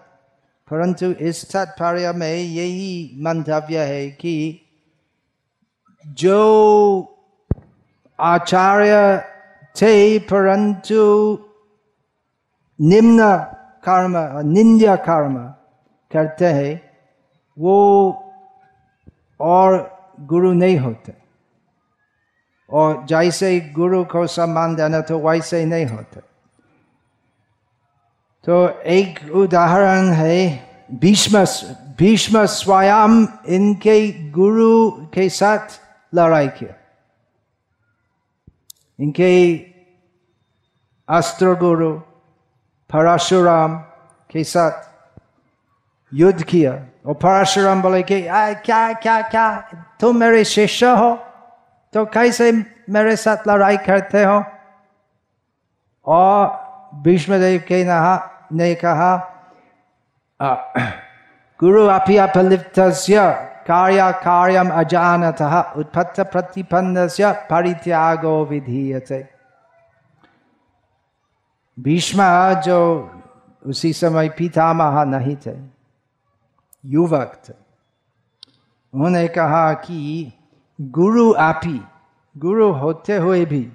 परंतु 0.71 1.05
इस 1.05 1.51
तात्पर्य 1.51 2.11
में 2.11 2.35
यही 2.35 3.11
मंतव्य 3.21 3.85
है 3.85 4.09
कि 4.09 4.61
जो 6.07 6.39
आचार्य 8.19 9.23
थे, 9.81 10.19
परंतु 10.19 10.97
निम्न 12.81 13.37
कर्म 13.83 14.13
निंदा 14.47 14.95
कर्म 14.95 15.37
करते 16.11 16.45
हैं, 16.45 16.81
वो 17.59 17.77
और 19.39 19.97
गुरु 20.19 20.53
नहीं 20.53 20.77
होते। 20.77 21.13
और 22.69 23.05
जैसे 23.05 23.59
गुरु 23.59 24.03
को 24.03 24.27
सम्मान 24.27 24.75
देना 24.75 25.01
तो 25.01 25.19
वैसे 25.19 25.59
ही 25.59 25.65
नहीं 25.65 25.85
होते। 25.85 26.36
तो 28.47 28.81
एक 28.81 29.31
उदाहरण 29.31 30.09
है 30.09 30.63
भीष्म 30.91 31.45
भीष्म 31.99 32.45
स्वयं 32.45 33.27
इनके 33.47 34.29
गुरु 34.29 34.91
के 34.91 35.29
साथ 35.29 35.59
लड़ाई 36.15 36.47
किया। 36.47 36.73
इनके 38.99 39.57
अस्त्र 41.09 41.55
गुरु 41.55 41.99
परशुराम 42.91 43.77
के 44.31 44.43
साथ 44.43 44.71
युद्ध 46.13 46.43
किया। 46.43 46.73
और 47.05 47.13
परशुराम 47.13 47.81
बोले 47.81 48.03
कि 48.03 48.27
आ, 48.27 48.53
क्या 48.53 48.93
क्या 48.93 49.21
क्या 49.21 49.71
तुम 49.99 50.17
मेरे 50.17 50.45
शिष्य 50.45 50.85
हो? 50.85 51.25
तो 51.93 52.05
कैसे 52.05 52.51
मेरे 52.89 53.15
साथ 53.15 53.37
लड़ाई 53.47 53.77
करते 53.77 54.23
हो? 54.23 54.43
और 56.05 56.67
भीष्मदेव 56.95 57.63
के 57.67 57.83
नहा 57.83 58.33
ने 58.53 58.75
कहा 58.75 59.11
गुरु 61.59 61.85
अपि 61.87 62.17
अपलिप्त 62.17 62.79
कार्य 63.67 64.11
कार्यम 64.23 64.69
अजानत। 64.69 65.41
उत्पत्त 65.77 66.19
प्रतिपन्न 66.21 67.07
से 67.07 67.31
परित्यागो 67.31 68.45
विधीयते। 68.45 69.27
भीष्म 71.77 72.21
जो 72.65 72.79
उसी 73.65 73.93
समय 73.93 74.29
पितामह 74.29 75.03
नहीं 75.03 75.35
थे, 75.35 75.55
युवक 76.85 77.41
थे। 77.49 77.53
उन्होंने 78.93 79.27
कहा 79.27 79.73
कि 79.73 80.31
गुरु 80.81 81.33
आपी, 81.33 81.81
गुरु 82.37 82.71
होते 82.71 83.15
हुए 83.17 83.45
भी 83.45 83.71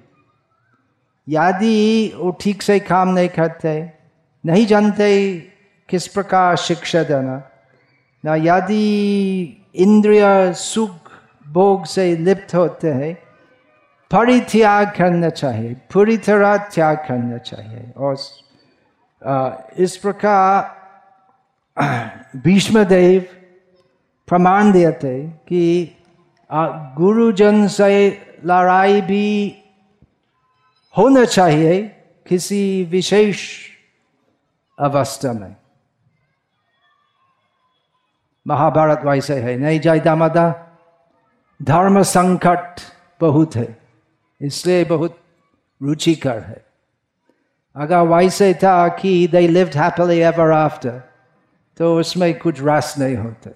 यदि 1.29 2.13
वो 2.17 2.31
ठीक 2.41 2.61
से 2.61 2.79
काम 2.79 3.09
नहीं 3.09 3.29
करते 3.29 4.02
नहीं 4.43 4.65
जानते 4.65 5.07
किस 5.89 6.07
प्रकार 6.07 6.55
शिक्षा 6.57 7.03
देना। 7.03 7.41
ना 8.23 8.35
यदि 8.37 8.83
इंद्रिय 9.75 10.53
सुख 10.53 11.11
भोग 11.45 11.85
से 11.85 12.15
लिप्त 12.17 12.55
होते 12.55 12.87
हैं 12.89 13.13
परित्याग 14.11 14.91
करना 14.97 15.29
चाहिए, 15.29 15.73
पूरी 15.93 16.17
तरह 16.17 16.57
त्याग 16.73 16.97
करना 17.07 17.37
चाहिए। 17.39 17.91
और 17.97 18.15
इस 19.79 19.97
प्रकार 19.97 20.53
भीष्मदेव 22.43 23.21
प्रमाण 24.27 24.71
देते 24.71 25.19
कि 25.47 25.63
गुरुजन 26.97 27.67
से 27.67 27.89
लड़ाई 28.45 29.01
भी 29.01 29.55
होना 30.95 31.25
चाहिए, 31.25 31.81
किसी 32.25 32.83
विशेष 32.91 33.37
अवस्था 34.79 35.33
में 35.33 35.55
महाभारत 38.45 39.01
वैसे 39.05 39.39
है 39.39 39.55
नहीं 39.57 39.79
जाय 39.79 39.99
दामादा 39.99 40.49
धर्म 41.59 42.01
संकट 42.03 42.81
बहुत 43.21 43.55
है 43.55 43.67
इसलिए 44.41 44.83
बहुत 44.85 45.19
रुचिकर 45.81 46.39
है 46.39 46.63
अगर 47.75 47.99
वैसे 48.07 48.53
था 48.53 48.87
कि 48.87 49.27
they 49.31 49.47
lived 49.47 49.75
happily 49.75 50.19
ever 50.19 50.51
after 50.51 51.01
तो 51.77 51.95
उसमें 51.99 52.33
कुछ 52.39 52.61
रस 52.61 52.95
नहीं 52.99 53.15
होते 53.15 53.49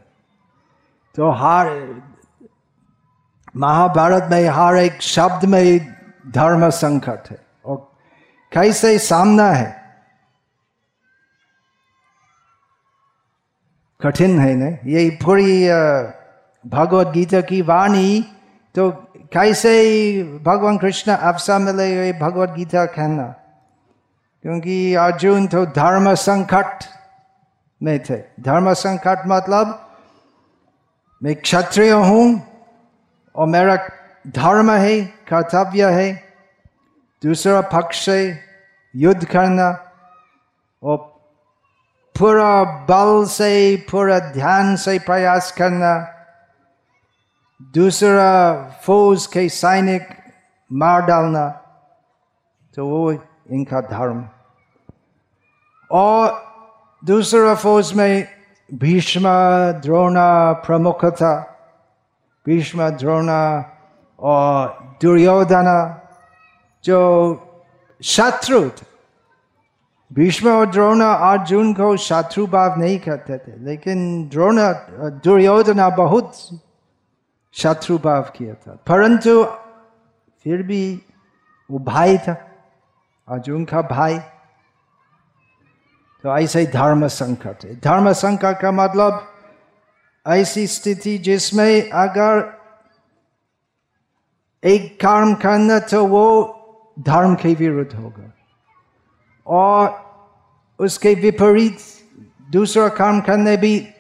तो 1.18 1.32
हर 1.32 1.70
महाभारत 3.56 4.28
में 4.32 4.48
हर 4.50 4.78
एक 4.78 5.02
शब्द 5.02 5.46
में 5.46 5.80
धर्म 6.32 6.70
संकट 6.70 7.30
है 7.32 7.40
और 7.66 7.78
कैसे 8.52 8.98
सामना 9.00 9.50
है 9.52 9.77
कठिन 14.02 14.40
है 14.40 14.54
ना 14.56 14.68
ये 14.86 15.10
पूरी 15.24 15.70
भगवत 16.66 17.08
गीता 17.08 17.42
की 17.42 17.62
वाणी 17.62 18.22
तो 18.76 18.90
कैसे 19.34 19.72
भगवान 20.46 20.78
कृष्ण 20.78 21.12
अवसर 21.12 21.60
मिले 21.60 21.86
ये 21.88 22.14
भगवत 22.14 22.50
गीता 22.50 22.86
कहना। 22.86 23.24
क्योंकि 24.46 24.94
अर्जुन 24.96 25.48
तो 25.48 25.66
धर्म 25.66 26.14
संकट 26.14 26.84
में 27.82 28.00
थे। 28.00 28.18
धर्म 28.42 28.74
संकट 28.74 29.24
मतलब 29.28 29.74
मैं 31.22 31.36
क्षत्रिय 31.36 31.92
हूँ 31.92 32.26
और 33.36 33.48
मेरा 33.48 33.76
धर्म 34.28 34.72
है, 34.72 35.02
कर्तव्य 35.28 35.90
है। 35.92 36.12
दूसरा 37.24 37.62
पक्ष 37.74 38.06
से 38.06 38.40
युद्ध 38.94 39.26
करना 39.26 39.70
और 40.84 40.98
पूरा 42.20 42.64
बल 42.90 43.26
से 43.26 43.52
पूरा 43.92 44.20
ध्यान 44.20 44.76
से 44.76 44.98
प्रयास 45.00 45.52
करना। 45.52 45.94
दूसरा 47.74 48.32
फौज 48.86 49.26
के 49.26 49.48
सैनिक 49.50 50.08
मार 50.72 51.02
डालना 51.02 51.48
तो 52.78 52.86
वो 52.86 53.12
इनका 53.12 53.82
धर्म। 53.82 54.24
और 55.92 56.44
दूसरा 57.04 57.54
फौज 57.56 57.94
में 57.94 58.28
भीष्म, 58.70 59.24
द्रोणा 59.82 60.54
प्रमुख 60.66 61.06
था 61.06 61.36
भीष्म, 62.46 62.90
द्रोणा 62.90 63.42
और 64.20 64.98
दुर्योधना, 65.02 65.80
जो 66.84 67.00
शत्रु 68.02 68.70
थे। 68.70 68.97
भीष्म 70.14 70.50
और 70.50 70.66
द्रोण 70.66 71.02
अर्जुन 71.02 71.74
को 71.74 71.98
शत्रु 71.98 72.46
भाव 72.48 72.80
नहीं 72.80 73.00
करते 73.00 73.38
थे, 73.38 73.58
लेकिन 73.58 74.28
द्रोण, 74.30 74.58
दुर्योधना 75.24 75.90
बहुत 75.90 76.34
शत्रु 77.54 77.98
भाव 77.98 78.22
किया 78.36 78.54
था। 78.54 78.78
परंतु 78.88 79.44
फिर 80.44 80.64
भी 80.64 81.02
वो 81.72 81.80
भाई 81.80 82.18
था, 82.18 82.34
अर्जुन 83.28 83.66
का 83.66 83.82
भाई। 83.82 84.20
तो 86.24 86.38
ऐसे 86.38 86.60
ही 86.60 86.68
धर्म 86.68 87.08
संकट 87.08 87.66
है। 87.66 87.76
धर्म 87.76 88.12
संकट 88.14 88.60
का 88.62 88.72
मतलब 88.72 89.34
ऐसी 90.28 90.68
स्थिति 90.68 91.18
जिसमें 91.18 91.90
अगर 91.90 92.58
एक 94.64 94.96
कर्म 95.00 95.34
करना 95.34 95.80
तो 95.80 96.06
वो 96.06 96.24
धर्म 97.00 97.36
के 97.36 97.54
विरुद्ध 97.56 97.96
होगा। 97.96 98.34
और 99.48 100.08
उसके 100.80 101.14
विपरीत 101.14 101.78
दूसरा 102.52 102.88
काम 102.88 103.22
करने 103.22 103.58
भी 103.58 103.94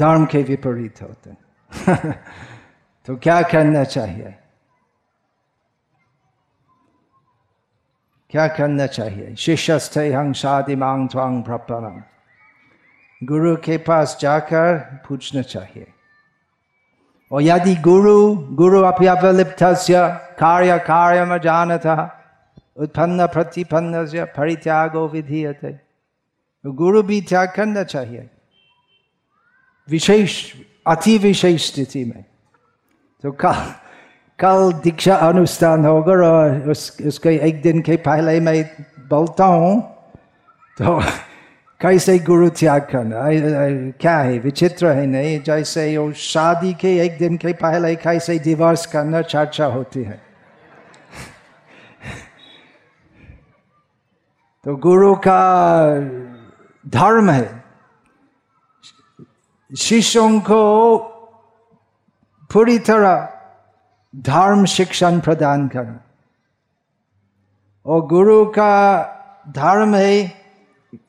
धर्म 0.00 0.26
के 0.26 0.42
विपरीत 0.42 1.02
होते 1.02 1.30
तो 3.06 3.16
क्या 3.16 3.42
करना 3.42 3.84
चाहिए? 3.84 4.38
क्या 8.30 8.48
करना 8.48 8.86
चाहिए? 8.86 9.34
शिष्यस्थे 9.34 10.12
हंग 10.12 10.34
शादी 10.34 10.76
मांग 10.76 11.08
त्वांग 11.08 11.44
प्रपनम। 11.44 12.02
गुरु 13.26 13.56
के 13.56 13.78
पास 13.78 14.18
जाकर 14.20 14.78
पूछना 15.08 15.42
चाहिए। 15.42 15.92
और 17.32 17.42
यदि 17.42 17.76
गुरु 17.76 18.36
गुरु 18.36 18.82
अप्यवलिप्त 18.82 19.56
कार्य 20.38 20.78
कार्य 20.78 21.24
में 21.24 21.38
जानता 21.38 22.17
उत्पन्न 22.78 23.26
प्रतिपन्न 23.26 24.06
से 24.06 24.24
परित्यागो 24.24 25.08
विधीयते। 25.08 25.74
गुरु 26.64 27.02
भी 27.02 27.20
त्याग 27.20 27.52
करना 27.56 27.82
चाहिए। 27.84 28.28
विशेष, 29.88 30.54
अति 30.86 31.18
विशेष 31.18 31.72
स्थिति 31.72 32.04
में। 32.04 32.24
तो 33.22 33.32
कल 33.32 33.74
कल 34.38 34.72
दीक्षा 34.72 35.14
अनुष्ठान 35.16 35.84
होगा 35.86 36.12
और 36.12 36.70
उस, 36.70 36.96
उसके 37.06 37.28
एक 37.28 37.62
दिन 37.62 37.80
के 37.82 37.96
पहले 37.96 38.40
मैं 38.40 38.62
बोलता 39.08 39.44
हूँ 39.44 39.80
तो 40.78 41.00
कैसे 41.80 42.18
गुरु 42.18 42.48
त्याग 42.50 42.82
करना? 42.82 43.22
क्या 43.90 44.18
है? 44.18 44.38
विचित्र 44.38 44.86
है? 44.86 45.06
नहीं, 45.06 45.40
जैसे 45.42 45.96
वो 45.98 46.12
शादी 46.12 46.72
के 46.74 46.96
एक 46.98 47.18
दिन 47.18 47.36
के 47.36 47.52
पहले 47.52 47.94
कैसे 47.96 48.38
डिवोर्स 48.38 48.86
करना 48.86 49.22
चर्चा 49.22 49.66
होती 49.66 50.02
है। 50.02 50.27
तो 54.68 54.76
गुरु 54.76 55.14
का 55.14 56.00
धर्म 56.88 57.30
है। 57.30 57.64
शिष्यों 59.78 60.40
को 60.40 60.98
पूरी 62.52 62.78
तरह 62.78 63.40
धर्म 64.16 64.64
शिक्षण 64.64 65.20
प्रदान 65.20 65.68
करना 65.68 66.00
और 67.86 68.06
गुरु 68.06 68.44
का 68.44 69.02
धर्म 69.48 69.94
है, 69.94 70.42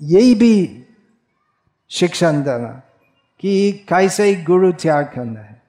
यही 0.01 0.35
भी 0.35 0.87
शिक्षण 1.89 2.43
देना 2.43 2.81
कि 3.39 3.85
कैसे 3.89 4.35
गुरु 4.35 4.71
त्याग 4.71 5.05
करना 5.05 5.39
है। 5.39 5.61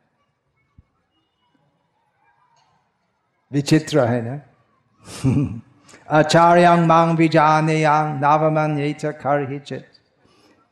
विचित्र 3.53 4.01
है 4.01 4.23
ना? 4.23 5.61
आचार्यं 6.11 6.87
मांग 6.87 7.17
विजानेयां, 7.17 8.21
नावमन 8.21 8.79
ये 8.79 8.93
खर 9.13 9.59
चित 9.59 9.87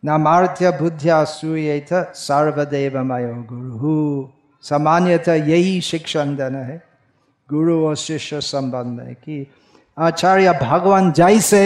नामार्थ्य 0.03 0.71
बुद्धिया 0.71 1.25
सूयेत 1.25 1.93
सर्वदेव 2.15 2.99
मयो 3.03 3.35
गुरु। 3.43 4.29
सामान्यतः 4.63 5.35
यही 5.35 5.81
शिक्षण 5.81 6.37
देना 6.37 6.59
है, 6.59 6.83
गुरु 7.49 7.87
और 7.87 7.97
शिष्य 7.97 8.41
संबंध 8.41 8.99
में 8.99 9.15
कि 9.15 9.47
आचार्य 9.99 10.53
भगवान 10.63 11.13
जैसे 11.13 11.65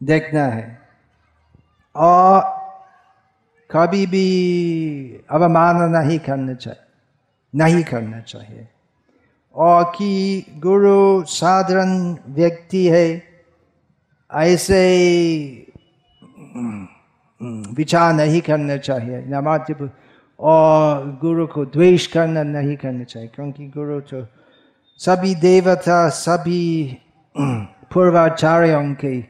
देखना 0.00 0.44
है। 0.46 0.78
और 1.96 2.40
कभी 3.70 4.06
भी 4.06 4.28
अवमान 5.30 5.76
नहीं 5.90 6.18
करना 6.18 6.54
चाहिए, 6.54 6.82
नहीं 7.54 7.84
करना 7.84 8.20
चाहिए। 8.20 8.68
और 9.56 9.84
कि 9.96 10.44
गुरु 10.58 11.24
साधारण 11.24 12.16
व्यक्ति 12.34 12.86
है 12.86 13.06
ऐसे 14.30 14.82
विचार 17.76 18.12
नहीं 18.12 18.40
करना 18.40 18.76
चाहिए। 18.76 19.20
नमाज़ 19.26 19.72
और 20.40 21.06
गुरु 21.20 21.46
को 21.46 21.64
द्वेष 21.66 22.06
करना 22.06 22.42
नहीं 22.42 22.76
करना 22.76 23.04
चाहिए, 23.04 23.28
क्योंकि 23.34 23.66
गुरु 23.66 24.00
तो 24.00 24.26
सभी 25.00 25.34
देवता, 25.34 26.08
सभी 26.08 26.62
पूर्वाचार्यों 27.92 28.94
के 28.94 29.20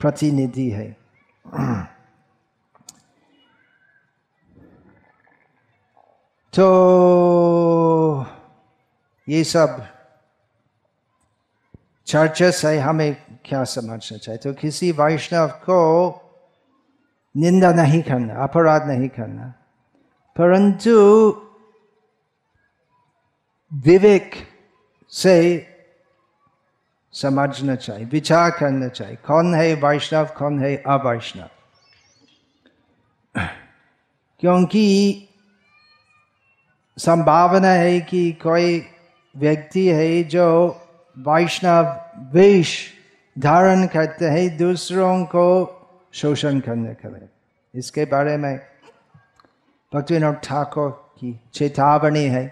प्रतिनिधि 0.00 0.68
है। 0.70 0.88
तो 6.54 6.66
ये 9.30 9.44
सब 9.44 9.86
चर्चा 12.06 12.50
से 12.50 12.78
हमें 12.78 13.38
क्या 13.44 13.64
समझना 13.64 14.16
चाहिए? 14.16 14.36
तो 14.36 14.52
किसी 14.52 14.92
वैष्णव 14.92 15.48
को 15.48 16.10
निंदा 17.36 17.72
नहीं 17.72 18.02
करना, 18.02 18.42
अपराध 18.42 18.86
नहीं 18.86 19.08
करना। 19.08 19.54
परंतु 20.36 20.90
विवेक 23.72 24.30
से 25.08 25.66
समझना 27.12 27.74
चाहिए, 27.74 28.04
विचार 28.04 28.50
करना 28.50 28.88
चाहिए, 28.88 29.16
कौन 29.16 29.54
है 29.54 29.74
वैष्णव, 29.74 30.26
कौन 30.26 30.64
है 30.64 30.76
अवैष्णव। 30.76 31.48
क्योंकि 34.40 35.26
संभावना 36.98 37.68
है 37.68 38.00
कि 38.00 38.32
कोई 38.32 38.86
व्यक्ति 39.34 39.86
है 39.88 40.22
जो 40.24 40.46
वैष्णव 41.16 41.86
वेश 42.32 42.70
धारण 43.36 43.86
करते 43.86 44.24
हैं, 44.24 44.56
दूसरों 44.56 45.24
को 45.24 45.46
शोषण 46.12 46.60
करने 46.60 46.94
के 46.94 47.08
लिए। 47.08 47.28
इसके 47.74 48.04
बारे 48.04 48.36
में 48.36 48.56
भक्तिविनोद 49.92 50.40
ठाकुर 50.44 50.90
की 51.18 51.40
चेतावनी 51.54 52.24
है 52.24 52.44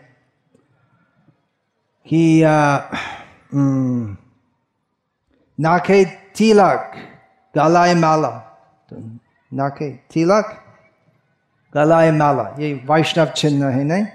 कि 2.06 2.42
नाके 5.58 6.04
तिलक, 6.36 6.92
गलाय 7.54 7.94
माला। 7.94 8.30
तो 8.88 8.96
नाके 9.52 9.90
तिलक, 9.90 10.54
गलाय 11.74 12.10
माला, 12.12 12.54
ये 12.58 12.72
वैष्णव 12.90 13.26
चिन्ह 13.30 13.66
है, 13.66 13.84
नहीं? 13.84 14.06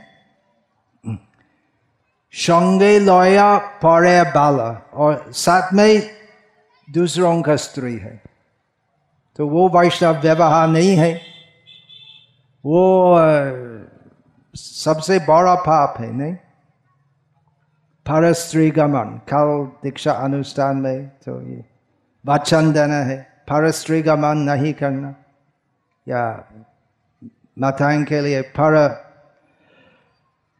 संगे 2.34 3.00
लया 3.00 3.58
परे 3.58 4.22
बाला 4.24 4.70
और 4.94 5.32
साथ 5.32 5.74
में 5.74 6.02
दूसरों 6.90 7.42
का 7.42 7.56
स्त्री 7.56 7.98
है 7.98 8.22
तो 9.36 9.48
वो 9.48 9.70
वैष्णव 9.70 10.22
व्यवहार 10.22 10.68
नहीं 10.68 10.96
है 10.96 11.14
वो 12.66 12.80
सबसे 14.56 15.20
बड़ा 15.20 15.56
पाप 15.56 15.96
है 16.00 16.12
नहीं 16.12 16.36
पर 18.06 18.34
स्त्री 18.34 18.70
गमन 18.72 19.22
कल 19.30 19.52
दीक्षा 19.84 20.12
अनुष्ठान 20.12 20.78
में 20.78 21.08
तो 21.08 21.42
ये 21.42 21.64
वचन 22.26 22.72
देना 22.72 22.96
है 22.96 23.18
पर 23.50 23.72
स्त्री 23.72 24.02
गमन 24.02 24.38
नहीं 24.38 24.74
करना 24.74 25.16
या 26.08 26.24
माताएँ 27.60 28.04
के 28.04 28.22
लिए 28.22 28.42
पर 28.42 28.88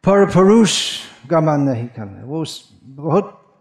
पर 0.04 0.26
पुरुष 0.26 0.74
गमन 1.30 1.60
नहीं 1.60 1.88
करना। 1.88 2.24
वो 2.24 2.44
बहुत 2.84 3.54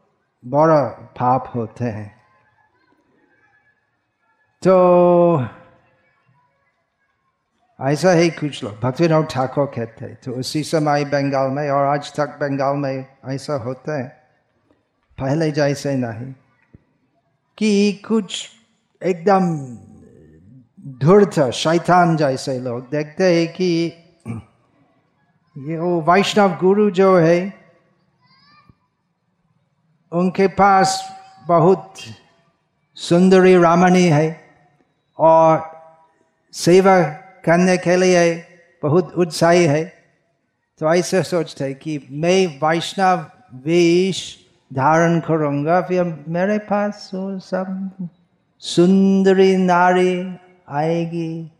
बड़ा 0.46 0.84
पाप 0.90 1.52
होते 1.56 1.86
हैं। 1.86 2.24
तो 4.68 5.48
ऐसा 7.82 8.12
ही 8.12 8.30
कुछ 8.30 8.64
लोग 8.64 8.74
भक्ति 8.74 8.88
भक्तिनाथ 8.88 9.24
ठाकुर 9.24 9.66
कहते 9.66 10.06
हैं 10.06 10.16
तो 10.16 10.32
उसी 10.32 10.64
समय 10.64 11.06
बंगाल 11.06 11.52
में 11.52 11.70
और 11.70 11.86
आज 11.86 12.16
तक 12.16 12.28
बंगाल 12.28 12.76
में 12.76 13.06
ऐसा 13.26 13.54
होता 13.54 14.00
है। 14.00 14.24
पहले 15.20 15.52
जैसे 15.52 15.96
नहीं। 15.96 16.34
कि 17.58 17.94
कुछ 17.94 18.50
एकदम 19.04 19.58
धूर्त 21.00 21.52
शैतान 21.52 22.18
जैसे 22.18 22.60
लोग 22.60 22.90
देखते 22.90 23.36
हैं 23.36 23.54
कि 23.54 23.94
ये 25.56 25.78
वो 25.78 26.02
वैष्णव 26.02 26.58
गुरु 26.58 26.90
जो 26.92 27.18
है, 27.18 27.54
उनके 30.12 30.48
पास 30.48 31.02
बहुत 31.48 31.94
सुंदरी 32.98 33.56
रामणी 33.58 34.04
है 34.04 34.28
और 35.20 35.62
सेवा 36.54 37.02
करने 37.46 37.78
के 37.78 37.96
लिए 37.96 38.34
बहुत 38.84 39.14
उत्साही 39.14 39.64
है। 39.66 39.84
तो 40.82 40.94
ऐसे 40.94 41.24
सोचते 41.24 41.64
हैं 41.64 41.76
कि 41.76 41.98
मैं 42.12 42.48
वैष्णव 42.60 43.26
वेश 43.66 44.20
धारण 44.72 45.20
करूँगा, 45.20 45.82
फिर 45.82 46.04
मेरे 46.28 46.58
पास 46.58 47.10
वो 47.14 47.40
सब 47.40 47.92
सुंदरी 48.64 49.56
नारी 49.58 50.38
आएगी 50.70 51.52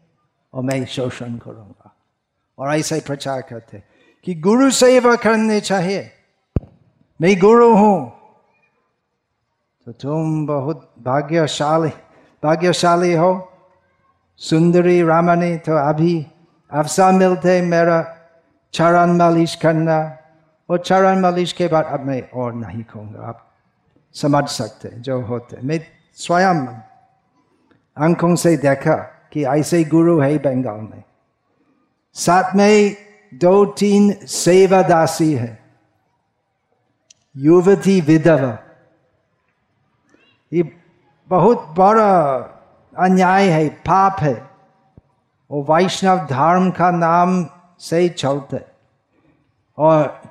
और 0.54 0.64
मैं 0.64 0.86
शोषण 0.86 1.38
करूँगा। 1.38 1.83
और 2.60 2.76
ऐसा 2.76 2.96
ही 2.96 3.02
प्रचार 3.02 3.42
करते 3.42 3.84
कि 4.26 4.34
गुरु 4.36 4.72
सेवा 4.72 5.16
करने 5.16 5.60
चाहिए। 5.62 6.12
मैं 7.22 7.40
गुरु 7.40 7.76
हूँ। 7.76 8.12
तो 9.86 9.92
तुम 9.92 10.46
बहुत 10.48 10.94
भाग्यशाली 11.00 11.90
भाग्यशाली 12.44 13.14
हो। 13.14 13.32
सुंदरी 14.38 15.04
रामनी 15.04 15.58
तो 15.58 15.76
अभी 15.90 16.28
अवसर 16.72 17.12
मिलते 17.12 17.62
मेरा 17.62 18.00
चरण 18.74 19.18
मालिश 19.18 19.56
करना। 19.56 20.18
और 20.70 20.78
चरण 20.80 21.20
मालिश 21.20 21.52
के 21.54 21.68
बाद 21.68 21.86
अब 21.86 22.00
मैं 22.00 22.22
और 22.34 22.54
नहीं 22.54 22.84
कहूँगा। 22.84 23.28
आप 23.28 23.52
समझ 24.16 24.48
सकते 24.50 24.90
जो 24.90 25.22
होते 25.22 25.58
मैं 25.64 25.80
स्वयं 26.16 26.68
आँखों 27.98 28.36
से 28.36 28.56
देखा 28.58 28.96
कि 29.32 29.44
ऐसे 29.46 29.84
गुरु 29.84 30.20
है 30.20 30.38
बंगाल 30.38 30.82
में। 30.82 31.04
साथ 32.16 32.56
में 32.56 32.96
दो 33.34 33.66
तीन 33.66 34.12
सेवादासी 34.28 35.34
है। 35.34 35.64
युवती 37.36 38.00
विधवा। 38.02 38.58
ये 40.54 40.64
बहुत 41.30 41.66
बड़ा 41.78 42.12
अन्याय 42.94 43.48
है, 43.50 43.68
पाप 43.70 44.20
है। 44.20 44.34
वो 45.52 45.64
वैष्णव 45.64 46.18
धर्म 46.28 46.70
का 46.72 46.92
नाम 46.92 47.46
से 47.80 48.08
चलते 48.10 48.60
और 49.78 50.22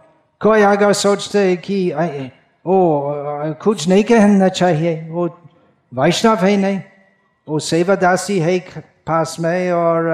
कोई 0.40 0.62
अगर 0.62 0.92
सोचते 0.92 1.38
है 1.38 1.56
कि 1.56 1.90
वो 2.66 3.12
कुछ 3.62 3.88
नहीं 3.88 4.04
कहना 4.04 4.48
चाहिए, 4.48 5.08
वो 5.10 5.26
वैष्णव 5.92 6.44
है 6.44 6.56
नहीं, 6.56 6.80
वो 7.48 7.58
सेवादासी 7.58 8.38
है 8.38 8.58
पास 8.78 9.36
में 9.40 9.72
और 9.72 10.10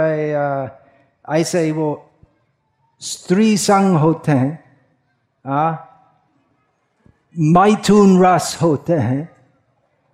ऐसे 1.29 1.59
ही 1.59 1.71
वो 1.71 1.89
स्त्री 3.01 3.57
संग 3.57 3.97
होते 3.97 4.31
हैं 4.31 4.51
मैथुन 7.35 8.23
रस 8.25 8.57
होते 8.61 8.93
हैं 8.99 9.21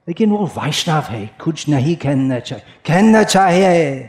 लेकिन 0.08 0.32
वो 0.32 0.46
वैष्णव 0.58 1.04
है 1.10 1.26
कुछ 1.44 1.68
नहीं 1.70 1.96
कहना 1.96 2.40
चाहिए 2.40 2.66
कहना 2.88 3.24
चाहिए 3.24 4.00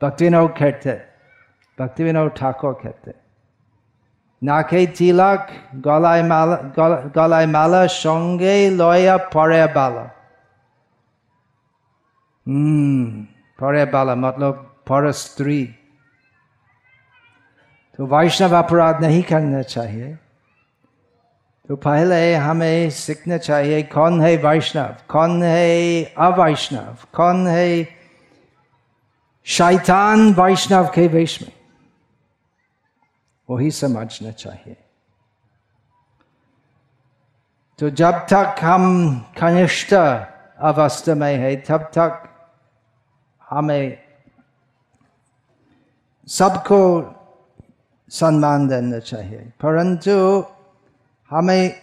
भक्ति 0.00 0.24
विनोद 0.24 0.54
कहते 0.58 0.94
भक्ति 1.78 2.04
विनोद 2.04 2.30
ठाकुर 2.36 2.72
कहते 2.82 3.20
নাকে 4.42 4.80
তিলক 4.96 5.42
গলায় 5.84 6.22
মালা 6.22 6.56
গলায় 7.16 7.46
মালা 7.46 7.82
সঙ্গে 7.96 8.54
লয়া 8.70 9.16
পরে 9.34 9.60
বালা 9.74 10.04
हम्म 12.46 13.24
परे 13.58 13.84
बाला 13.86 14.14
मतलब 14.14 14.65
पर 14.89 15.11
स्त्री। 15.11 15.75
तो 17.97 18.05
वैष्णव 18.05 18.55
अपराध 18.55 19.01
नहीं 19.01 19.23
करना 19.23 19.61
चाहिए। 19.61 20.17
तो 21.67 21.75
पहले 21.75 22.35
हमें 22.35 22.89
सीखना 22.89 23.37
चाहिए, 23.37 23.83
कौन 23.83 24.21
है 24.21 24.37
वैष्णव, 24.37 24.95
कौन 25.09 25.43
है 25.43 26.03
अवैष्णव, 26.03 26.97
कौन 27.13 27.47
है 27.47 27.89
शैतान 29.45 30.33
वैष्णव 30.33 30.91
के 30.95 31.07
वेश 31.07 31.41
में। 31.41 31.51
वही 33.49 33.71
समझना 33.71 34.31
चाहिए। 34.31 34.77
तो 37.79 37.89
जब 37.89 38.11
तक 38.11 38.55
हम 38.61 39.19
कनिष्ठ 39.39 39.93
अवस्था 40.59 41.15
में 41.15 41.35
है, 41.35 41.55
तब 41.55 41.77
तक 41.77 42.29
हमें 43.49 44.06
सबको 46.27 47.13
सम्मान 48.09 48.67
देना 48.67 48.99
चाहिए। 48.99 49.37
परंतु 49.37 50.45
हमें 51.29 51.75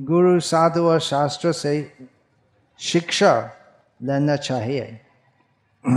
गुरु 0.00 0.40
साधु 0.40 0.88
और 0.88 1.00
शास्त्र 1.00 1.52
से 1.52 1.96
शिक्षा 2.78 3.50
लेना 4.02 4.36
चाहिए। 4.36 5.00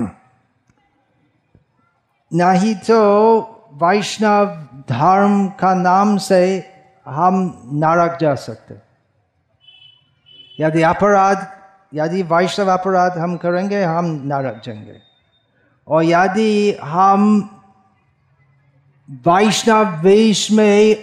नहीं 2.34 2.76
तो 2.76 3.42
वैष्णव 3.74 4.46
धर्म 4.90 5.48
का 5.50 5.74
नाम 5.74 6.18
से 6.18 6.70
हम 7.06 7.62
नरक 7.66 8.18
जा 8.22 8.36
सकते। 8.36 8.76
यदि 10.60 10.82
अपराध, 10.82 11.60
यदि 11.94 12.24
वैष्णव 12.24 12.68
अपराध 12.68 13.18
हम 13.18 13.38
करेंगे, 13.38 13.84
हम 13.84 14.06
नरक 14.06 14.62
जाएँगे। 14.66 14.98
और 15.88 16.04
यदि 16.04 16.80
हम 16.84 17.58
वैष्णव 19.12 19.96
वेश 20.02 20.52
में 20.52 20.96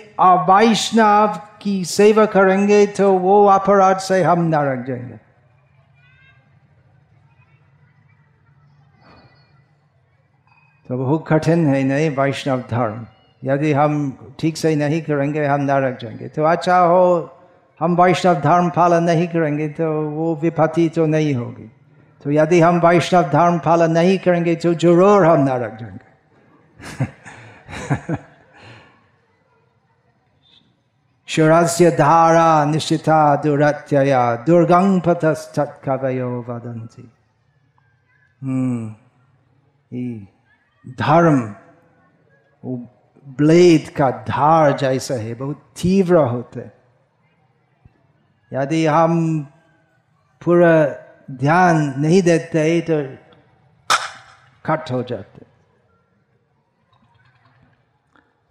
वैष्णव 0.49 1.41
की 1.63 1.85
सेवा 1.85 2.25
करेंगे 2.27 2.87
तो 2.87 3.13
वो 3.13 3.45
अपराध 3.47 3.99
से 3.99 4.23
हम 4.23 4.45
नरक 4.45 4.85
जाएँगे 4.87 5.17
तो 10.89 10.97
बहुत 10.99 11.25
कठिन 11.29 11.67
है 11.67 11.83
नहीं 11.83 12.11
वैष्णव 12.11 12.61
धर्म 12.71 13.07
यदि 13.45 13.73
हम 13.73 13.95
ठीक 14.41 14.57
से 14.57 14.75
नहीं 14.77 15.03
करेंगे 15.03 15.45
हम 15.45 15.61
नरक 15.61 15.99
जाएँगे 16.03 16.29
तो 16.29 16.45
अच्छा 16.45 16.79
हो 16.79 17.05
हम 17.81 18.01
वैष्णव 18.03 18.41
धर्म 18.41 18.71
पालन 18.71 19.05
नहीं 19.05 19.29
करेंगे 19.29 19.69
तो 19.69 19.91
वो 20.11 20.35
विपत्ति 20.37 20.89
तो 20.89 21.07
नहीं 21.07 21.35
होगी 21.35 21.71
तो 22.25 22.31
यदि 22.31 22.61
हम 22.61 22.81
वैष्णव 22.87 23.23
धर्म 23.23 23.59
पालन 23.59 23.91
नहीं 23.91 24.19
करेंगे 24.19 24.55
तो 24.57 24.75
ज़रूर 24.75 25.27
हम 25.27 25.45
नरक 25.45 25.79
जाएँगे 25.81 27.18
शिरस्य 31.29 31.91
धारा 31.91 32.65
निश्चिता 32.65 33.21
दुरत्यया 33.37 34.23
दुर्गंग 34.47 35.01
पथस्तत्कवयो 35.01 36.31
वदंती 36.49 37.11
हम्म 38.43 38.95
धर्म 41.01 41.39
वो 42.65 42.77
ब्लेड 43.39 43.89
का 43.95 44.11
धार 44.11 44.77
जैसा 44.79 45.15
है, 45.15 45.35
बहुत 45.35 45.63
तीव्र 45.77 46.17
होते 46.17 46.61
यदि 48.53 48.87
हम 48.87 49.13
पूरा 50.43 50.73
ध्यान 51.31 51.95
नहीं 51.99 52.23
देते 52.23 52.81
तो 52.91 52.97
कट 54.65 54.91
हो 54.93 55.03
जाते 55.03 55.48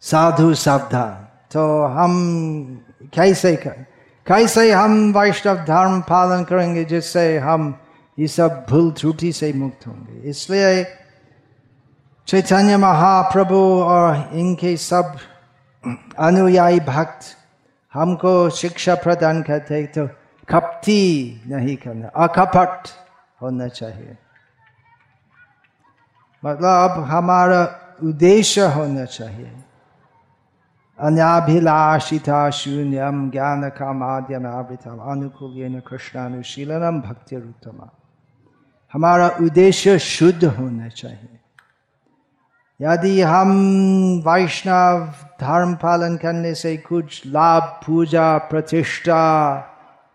साधु 0.08 0.54
सावधान 0.54 1.28
तो 1.52 1.64
हम 1.86 2.14
कैसे 3.14 3.56
कर 3.56 3.86
कैसे 4.28 4.72
हम 4.72 5.14
वैष्णव 5.18 5.58
धर्म 5.66 6.00
पालन 6.02 6.44
करेंगे 6.44 6.84
जिससे 6.86 7.38
हम 7.38 7.74
ये 8.18 8.28
सब 8.28 8.66
भूल 8.70 8.92
त्रुटि 8.92 9.32
से 9.32 9.52
मुक्त 9.54 9.88
होंगे? 9.88 10.30
इसलिए 10.30 10.84
चैतन्य 12.28 12.78
महाप्रभु 12.78 13.60
और 13.84 14.30
इनके 14.34 14.76
सब 14.78 15.18
अनुयायी 16.20 16.80
भक्त 16.80 17.26
हमको 17.94 18.50
शिक्षा 18.50 18.96
प्रदान 18.96 19.42
करते 19.42 19.86
तो 19.88 20.08
कपटी 20.48 21.04
नहीं 21.48 21.76
करना, 21.78 22.08
अकपट 22.08 22.88
होना 23.42 23.68
चाहिए। 23.68 24.18
मतलब 26.44 27.04
हमारा 27.10 27.62
उद्देश्य 28.04 28.66
होना 28.74 29.06
चाहिए। 29.06 29.52
अनाभिलाषिता 31.00 32.50
शून्यम 32.50 33.30
ज्ञान 33.32 33.68
का 33.78 33.92
माध्यम 33.94 34.46
आवृतम 34.48 35.00
अनुकूल 35.12 35.80
कृष्णानुशीलनम 35.88 37.00
भक्ति 37.02 37.36
उत्तम 37.36 37.84
हमारा 38.94 39.28
उद्देश्य 39.42 39.98
शुद्ध 40.00 40.44
होना 40.46 40.88
चाहिए 40.90 41.40
यदि 42.80 43.22
हम 43.22 43.52
वैष्णव 44.26 45.06
धर्म 45.42 45.74
पालन 45.76 46.18
करने 46.18 46.54
से 46.56 46.76
कुछ 46.78 47.22
लाभ 47.28 47.64
पूजा 47.86 48.38
प्रतिष्ठा 48.50 49.24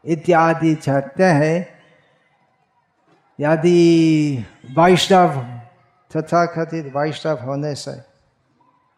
इत्यादि 0.04 0.74
चाहते 0.74 1.24
हैं 1.40 1.66
यदि 3.38 4.44
वैष्णव 4.78 5.40
तथा 6.10 6.44
कथित 6.56 6.92
वैष्णव 6.96 7.44
होने 7.46 7.74
से 7.74 8.00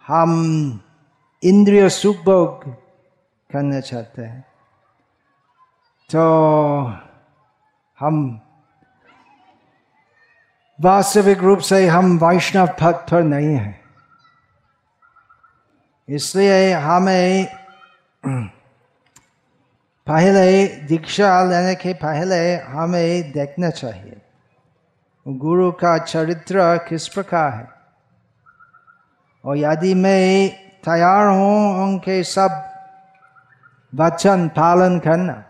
हम 0.04 0.32
इंद्रिय 1.44 1.88
सुख 1.90 2.16
भोग 2.16 2.64
करना 3.50 3.80
चाहते 3.80 4.22
हैं। 4.22 4.40
तो 6.10 6.22
हम 7.98 8.40
वास्तविक 10.78 11.38
रूप 11.38 11.58
से 11.60 11.86
हम 11.88 12.18
वैष्णव 12.18 12.66
पद 12.80 13.06
पर 13.10 13.22
नहीं 13.22 13.54
हैं। 13.56 13.80
इसलिए 16.08 16.72
हमें 16.72 17.46
पहले 20.06 20.66
दीक्षा 20.86 21.42
लेने 21.44 21.74
के 21.74 21.92
पहले 21.94 22.56
हमें 22.56 23.32
देखना 23.32 23.70
चाहिए, 23.70 24.20
गुरु 25.26 25.70
का 25.72 25.96
चरित्र 25.98 26.76
किस 26.88 27.08
प्रकार 27.08 27.52
है। 27.52 27.68
और 29.44 29.56
यदि 29.58 29.94
मैं 29.94 30.63
तैयार 30.84 31.26
हूँ 31.26 31.82
उनके 31.82 32.22
सब 32.24 32.62
वचन 33.92 34.48
पालन 34.56 34.98
करना 34.98 35.42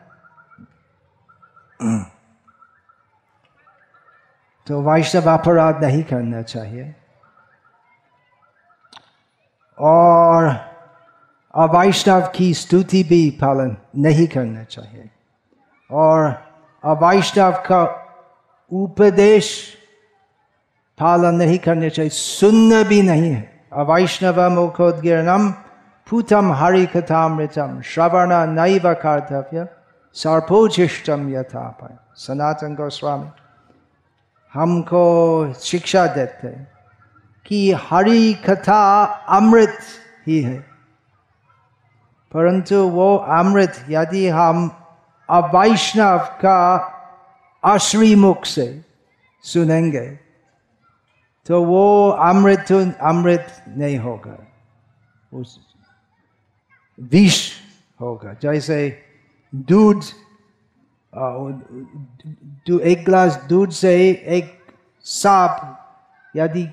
तो 4.67 4.81
वैष्णव 4.83 5.31
अपराध 5.31 5.85
नहीं 5.85 6.03
करना 6.03 6.43
चाहिए 6.43 6.95
और 9.79 10.49
अवैष्णव 11.55 12.31
की 12.37 12.53
स्तुति 12.55 13.03
भी 13.05 13.29
पालन 13.43 13.77
नहीं 14.03 14.27
करना 14.27 14.63
चाहिए 14.65 15.11
और 15.91 16.29
अवैष्णव 16.85 17.53
का 17.67 17.83
उपदेश 18.73 19.51
पालन 20.99 21.35
नहीं 21.35 21.59
करना 21.59 21.89
चाहिए 21.89 22.11
सुनना 22.11 22.83
भी 22.89 23.03
नहीं 23.03 23.31
है 23.31 23.54
मुखोदगिरणम 23.77 25.51
पूतम 26.07 26.53
हरि 26.53 26.87
कथामृतम 26.87 27.81
श्रवण 27.85 28.33
नैव 28.55 28.93
कर्तव्य 29.03 29.67
सर्पोचिष्टम 30.17 31.29
यथा 31.29 31.65
सनातन 32.17 32.75
गोस्वामी 32.75 33.29
हमको 34.55 35.03
शिक्षा 35.61 36.07
देते 36.17 36.51
कि 37.47 37.61
हरि 37.91 38.33
कथा 38.47 38.83
अमृत 39.39 39.79
ही 40.27 40.41
है 40.43 40.59
परंतु 42.33 42.77
वो 42.89 43.17
अमृत 43.39 43.85
यदि 43.91 44.27
हम 44.29 44.71
अवैष्णव 45.29 46.19
का 46.43 46.61
अश्री 47.63 48.15
मुख 48.15 48.45
से 48.45 48.67
सुनेंगे 49.45 50.07
तो 51.47 51.63
वो 51.65 52.09
अमृत 52.11 52.73
अमृत 52.73 53.65
नहीं 53.69 53.99
होगा 53.99 54.37
उस 55.33 55.59
विष 56.99 57.39
होगा 58.01 58.33
जैसे 58.43 58.77
दूध 59.53 60.03
एक 62.83 63.05
ग्लास 63.05 63.41
दूध 63.49 63.71
से 63.71 63.95
एक 64.37 64.57
सांप 65.07 66.37
यदि 66.37 66.67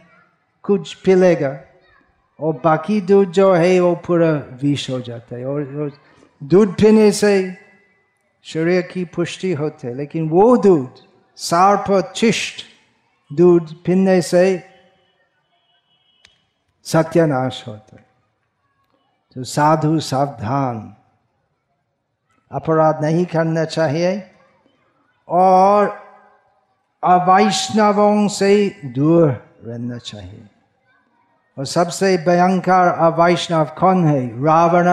कुछ 0.66 0.94
पिलेगा 0.96 1.58
और 2.40 2.54
बाकी 2.64 3.00
दूध 3.02 3.32
जो 3.32 3.54
है 3.54 3.80
वो 3.80 3.94
पूरा 4.08 4.32
विष 4.62 4.90
हो 4.90 5.00
जाता 5.02 5.36
है 5.36 5.46
और 5.46 5.92
दूध 6.42 6.74
पीने 6.74 7.12
से 7.12 7.34
शरीर 8.46 8.82
की 8.82 9.04
पुष्टि 9.06 9.52
होती 9.54 9.88
है 9.88 9.94
लेकिन 9.94 10.30
वो 10.30 10.56
दूध 10.58 11.04
सार्प 11.38 12.14
चिष्ट 12.16 12.66
दूध 13.32 13.74
पीने 13.86 14.22
से 14.22 14.44
सत्यानाश 16.86 17.64
होता 17.68 17.96
है 17.98 18.06
तो 19.36 19.44
साधु 19.44 20.00
सावधान 20.00 20.80
अपराध 22.52 23.04
नहीं 23.04 23.26
करना 23.26 23.64
चाहिए 23.66 24.12
और 25.28 25.88
अवैष्णवों 27.04 28.28
से 28.28 28.54
दूर 28.96 29.28
रहना 29.66 29.98
चाहिए 29.98 30.48
और 31.58 31.66
सबसे 31.66 32.18
भयंकर 32.18 32.88
अवैष्णव 33.08 33.72
कौन 33.78 34.08
है 34.08 34.28
रावण 34.44 34.88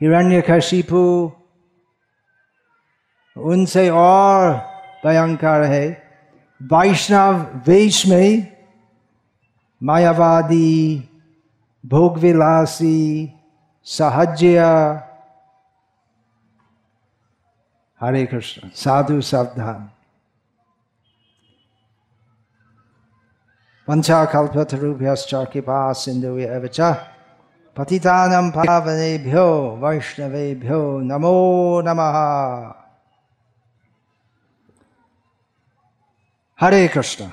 हिरण्य 0.00 0.34
हिरण्यकशिपु 0.34 1.02
उनसे 3.36 3.88
और 3.90 4.52
भयंकर 5.04 5.62
है 5.64 6.05
वैष्णव 6.60 7.40
वेश 7.66 8.06
में 8.08 8.46
मायावादी 9.80 10.96
भोगविलासी 11.84 13.00
सहज्य 13.86 14.62
हरे 18.00 18.24
कृष्ण 18.26 18.68
साधु 18.74 19.20
सावधान 19.30 19.88
पंचाकल्पतरुभ्यश्च 23.88 25.34
कृपा 25.52 25.80
सिंधु 26.00 26.36
च 26.78 26.94
पतितानं 27.76 28.50
पावनेभ्यो 28.50 29.46
वैष्णवेभ्यो 29.82 30.82
नमो 31.10 31.36
नमः 31.86 32.16
हरे 36.60 36.88
कृष्ण। 36.88 37.24